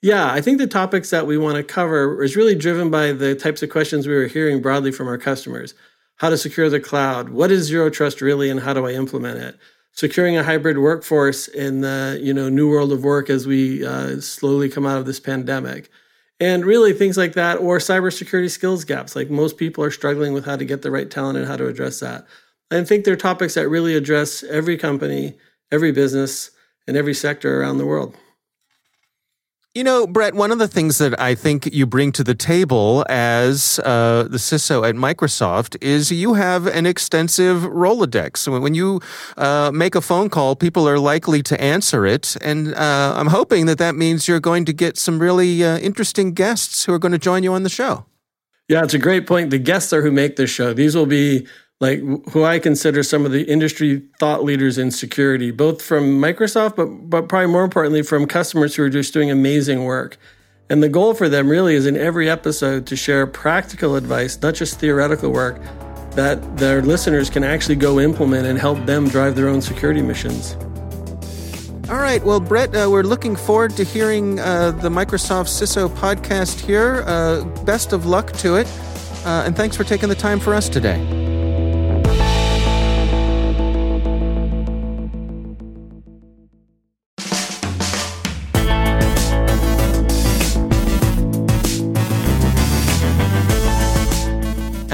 Yeah, 0.00 0.32
I 0.32 0.40
think 0.40 0.58
the 0.58 0.68
topics 0.68 1.10
that 1.10 1.26
we 1.26 1.36
want 1.36 1.56
to 1.56 1.64
cover 1.64 2.22
is 2.22 2.36
really 2.36 2.54
driven 2.54 2.88
by 2.88 3.10
the 3.10 3.34
types 3.34 3.64
of 3.64 3.70
questions 3.70 4.06
we 4.06 4.14
were 4.14 4.28
hearing 4.28 4.62
broadly 4.62 4.92
from 4.92 5.08
our 5.08 5.18
customers. 5.18 5.74
How 6.16 6.30
to 6.30 6.38
secure 6.38 6.70
the 6.70 6.78
cloud? 6.78 7.30
What 7.30 7.50
is 7.50 7.64
zero 7.64 7.90
trust 7.90 8.20
really, 8.20 8.48
and 8.48 8.60
how 8.60 8.74
do 8.74 8.86
I 8.86 8.92
implement 8.92 9.38
it? 9.38 9.56
Securing 9.92 10.36
a 10.36 10.44
hybrid 10.44 10.78
workforce 10.78 11.48
in 11.48 11.80
the 11.80 12.18
you 12.22 12.32
know 12.32 12.48
new 12.48 12.70
world 12.70 12.92
of 12.92 13.04
work 13.04 13.30
as 13.30 13.46
we 13.46 13.84
uh, 13.84 14.20
slowly 14.20 14.68
come 14.68 14.86
out 14.86 14.98
of 14.98 15.06
this 15.06 15.20
pandemic. 15.20 15.90
And 16.40 16.64
really 16.64 16.92
things 16.92 17.16
like 17.16 17.32
that 17.32 17.58
or 17.58 17.78
cybersecurity 17.78 18.50
skills 18.50 18.84
gaps. 18.84 19.16
Like 19.16 19.28
most 19.28 19.56
people 19.56 19.82
are 19.82 19.90
struggling 19.90 20.34
with 20.34 20.44
how 20.44 20.54
to 20.54 20.64
get 20.64 20.82
the 20.82 20.90
right 20.92 21.10
talent 21.10 21.36
and 21.36 21.48
how 21.48 21.56
to 21.56 21.66
address 21.66 21.98
that. 21.98 22.26
I 22.70 22.84
think 22.84 23.04
they're 23.04 23.16
topics 23.16 23.54
that 23.54 23.68
really 23.68 23.96
address 23.96 24.44
every 24.44 24.76
company 24.76 25.36
every 25.70 25.92
business 25.92 26.50
and 26.86 26.96
every 26.96 27.14
sector 27.14 27.60
around 27.60 27.78
the 27.78 27.86
world 27.86 28.16
you 29.78 29.84
know, 29.84 30.08
Bret, 30.08 30.34
one 30.34 30.50
of 30.50 30.58
the 30.58 30.66
things 30.66 30.98
that 30.98 31.18
I 31.20 31.36
think 31.36 31.72
you 31.72 31.86
bring 31.86 32.10
to 32.12 32.24
the 32.24 32.34
table 32.34 33.06
as 33.08 33.78
uh, 33.84 34.24
the 34.24 34.38
CISO 34.38 34.84
at 34.88 34.96
Microsoft 34.96 35.76
is 35.80 36.10
you 36.10 36.34
have 36.34 36.66
an 36.66 36.84
extensive 36.84 37.62
Rolodex. 37.62 38.48
When 38.60 38.74
you 38.74 39.00
uh, 39.36 39.70
make 39.72 39.94
a 39.94 40.00
phone 40.00 40.30
call, 40.30 40.56
people 40.56 40.88
are 40.88 40.98
likely 40.98 41.44
to 41.44 41.60
answer 41.60 42.04
it. 42.06 42.36
And 42.42 42.74
uh, 42.74 43.14
I'm 43.16 43.28
hoping 43.28 43.66
that 43.66 43.78
that 43.78 43.94
means 43.94 44.26
you're 44.26 44.40
going 44.40 44.64
to 44.64 44.72
get 44.72 44.98
some 44.98 45.20
really 45.20 45.62
uh, 45.62 45.78
interesting 45.78 46.32
guests 46.32 46.84
who 46.84 46.92
are 46.92 46.98
going 46.98 47.12
to 47.12 47.18
join 47.18 47.44
you 47.44 47.52
on 47.52 47.62
the 47.62 47.68
show. 47.68 48.04
Yeah, 48.66 48.82
it's 48.82 48.94
a 48.94 48.98
great 48.98 49.28
point. 49.28 49.50
The 49.50 49.60
guests 49.60 49.92
are 49.92 50.02
who 50.02 50.10
make 50.10 50.34
this 50.34 50.50
show. 50.50 50.74
These 50.74 50.96
will 50.96 51.06
be 51.06 51.46
like 51.80 52.00
who 52.30 52.44
I 52.44 52.58
consider 52.58 53.02
some 53.02 53.24
of 53.24 53.32
the 53.32 53.42
industry 53.42 54.02
thought 54.18 54.42
leaders 54.42 54.78
in 54.78 54.90
security, 54.90 55.50
both 55.50 55.80
from 55.80 56.20
Microsoft, 56.20 56.76
but 56.76 56.86
but 57.08 57.28
probably 57.28 57.46
more 57.46 57.64
importantly 57.64 58.02
from 58.02 58.26
customers 58.26 58.74
who 58.74 58.82
are 58.82 58.90
just 58.90 59.12
doing 59.12 59.30
amazing 59.30 59.84
work. 59.84 60.18
And 60.70 60.82
the 60.82 60.88
goal 60.88 61.14
for 61.14 61.28
them 61.28 61.48
really 61.48 61.74
is 61.74 61.86
in 61.86 61.96
every 61.96 62.28
episode 62.28 62.86
to 62.88 62.96
share 62.96 63.26
practical 63.26 63.96
advice, 63.96 64.40
not 64.42 64.54
just 64.54 64.78
theoretical 64.78 65.30
work, 65.30 65.62
that 66.10 66.58
their 66.58 66.82
listeners 66.82 67.30
can 67.30 67.42
actually 67.42 67.76
go 67.76 68.00
implement 68.00 68.46
and 68.46 68.58
help 68.58 68.84
them 68.84 69.08
drive 69.08 69.34
their 69.34 69.48
own 69.48 69.62
security 69.62 70.02
missions. 70.02 70.56
All 71.88 71.96
right. 71.96 72.22
Well, 72.22 72.38
Bret, 72.38 72.74
uh, 72.76 72.88
we're 72.90 73.02
looking 73.02 73.34
forward 73.34 73.74
to 73.76 73.84
hearing 73.84 74.40
uh, 74.40 74.72
the 74.72 74.90
Microsoft 74.90 75.48
CISO 75.48 75.88
podcast 75.88 76.60
here. 76.60 77.02
Uh, 77.06 77.44
best 77.64 77.94
of 77.94 78.04
luck 78.04 78.32
to 78.32 78.56
it. 78.56 78.66
Uh, 79.24 79.44
and 79.46 79.56
thanks 79.56 79.74
for 79.74 79.84
taking 79.84 80.10
the 80.10 80.14
time 80.14 80.38
for 80.38 80.52
us 80.52 80.68
today. 80.68 81.17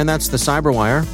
And 0.04 0.08
that's 0.10 0.28
the 0.28 0.36
Cyberwire. 0.36 1.06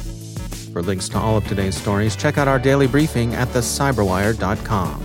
For 0.73 0.81
links 0.81 1.07
to 1.07 1.17
all 1.17 1.37
of 1.37 1.47
today's 1.47 1.77
stories, 1.77 2.13
check 2.13 2.37
out 2.37 2.49
our 2.49 2.59
daily 2.59 2.87
briefing 2.87 3.33
at 3.35 3.47
thecyberwire.com. 3.47 4.99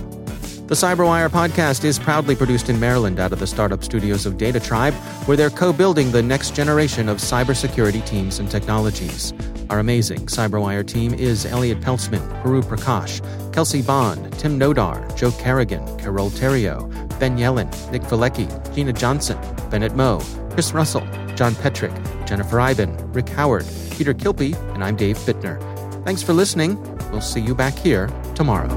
The 0.67 0.75
Cyberwire 0.75 1.29
podcast 1.29 1.85
is 1.85 1.97
proudly 1.97 2.35
produced 2.35 2.67
in 2.67 2.81
Maryland 2.81 3.17
out 3.17 3.31
of 3.31 3.39
the 3.39 3.47
startup 3.47 3.85
studios 3.85 4.25
of 4.25 4.37
Data 4.37 4.59
Tribe, 4.59 4.93
where 5.25 5.37
they're 5.37 5.49
co 5.49 5.71
building 5.71 6.11
the 6.11 6.21
next 6.21 6.53
generation 6.53 7.07
of 7.07 7.19
cybersecurity 7.19 8.05
teams 8.05 8.39
and 8.39 8.51
technologies. 8.51 9.33
Our 9.69 9.79
amazing 9.79 10.25
Cyberwire 10.25 10.85
team 10.85 11.13
is 11.13 11.45
Elliot 11.45 11.79
Peltzman, 11.79 12.43
Puru 12.43 12.63
Prakash, 12.63 13.21
Kelsey 13.53 13.81
Bond, 13.81 14.37
Tim 14.37 14.59
Nodar, 14.59 15.15
Joe 15.15 15.31
Carrigan, 15.31 15.97
Carole 15.97 16.29
Theriault, 16.29 16.89
Ben 17.19 17.37
Yelin, 17.37 17.69
Nick 17.89 18.01
Veliky, 18.01 18.49
Gina 18.75 18.91
Johnson, 18.91 19.37
Bennett 19.71 19.95
Moe, 19.95 20.19
Chris 20.49 20.73
Russell, 20.73 21.07
John 21.35 21.53
Petrik, 21.53 22.16
Jennifer 22.27 22.59
Eiben, 22.59 22.95
Rick 23.13 23.29
Howard, 23.29 23.65
Peter 23.91 24.13
Kilpe, 24.13 24.53
and 24.75 24.83
I'm 24.83 24.95
Dave 24.95 25.17
Bittner. 25.19 25.57
Thanks 26.03 26.21
for 26.21 26.33
listening. 26.33 26.79
We'll 27.11 27.21
see 27.21 27.41
you 27.41 27.55
back 27.55 27.73
here 27.77 28.07
tomorrow. 28.35 28.67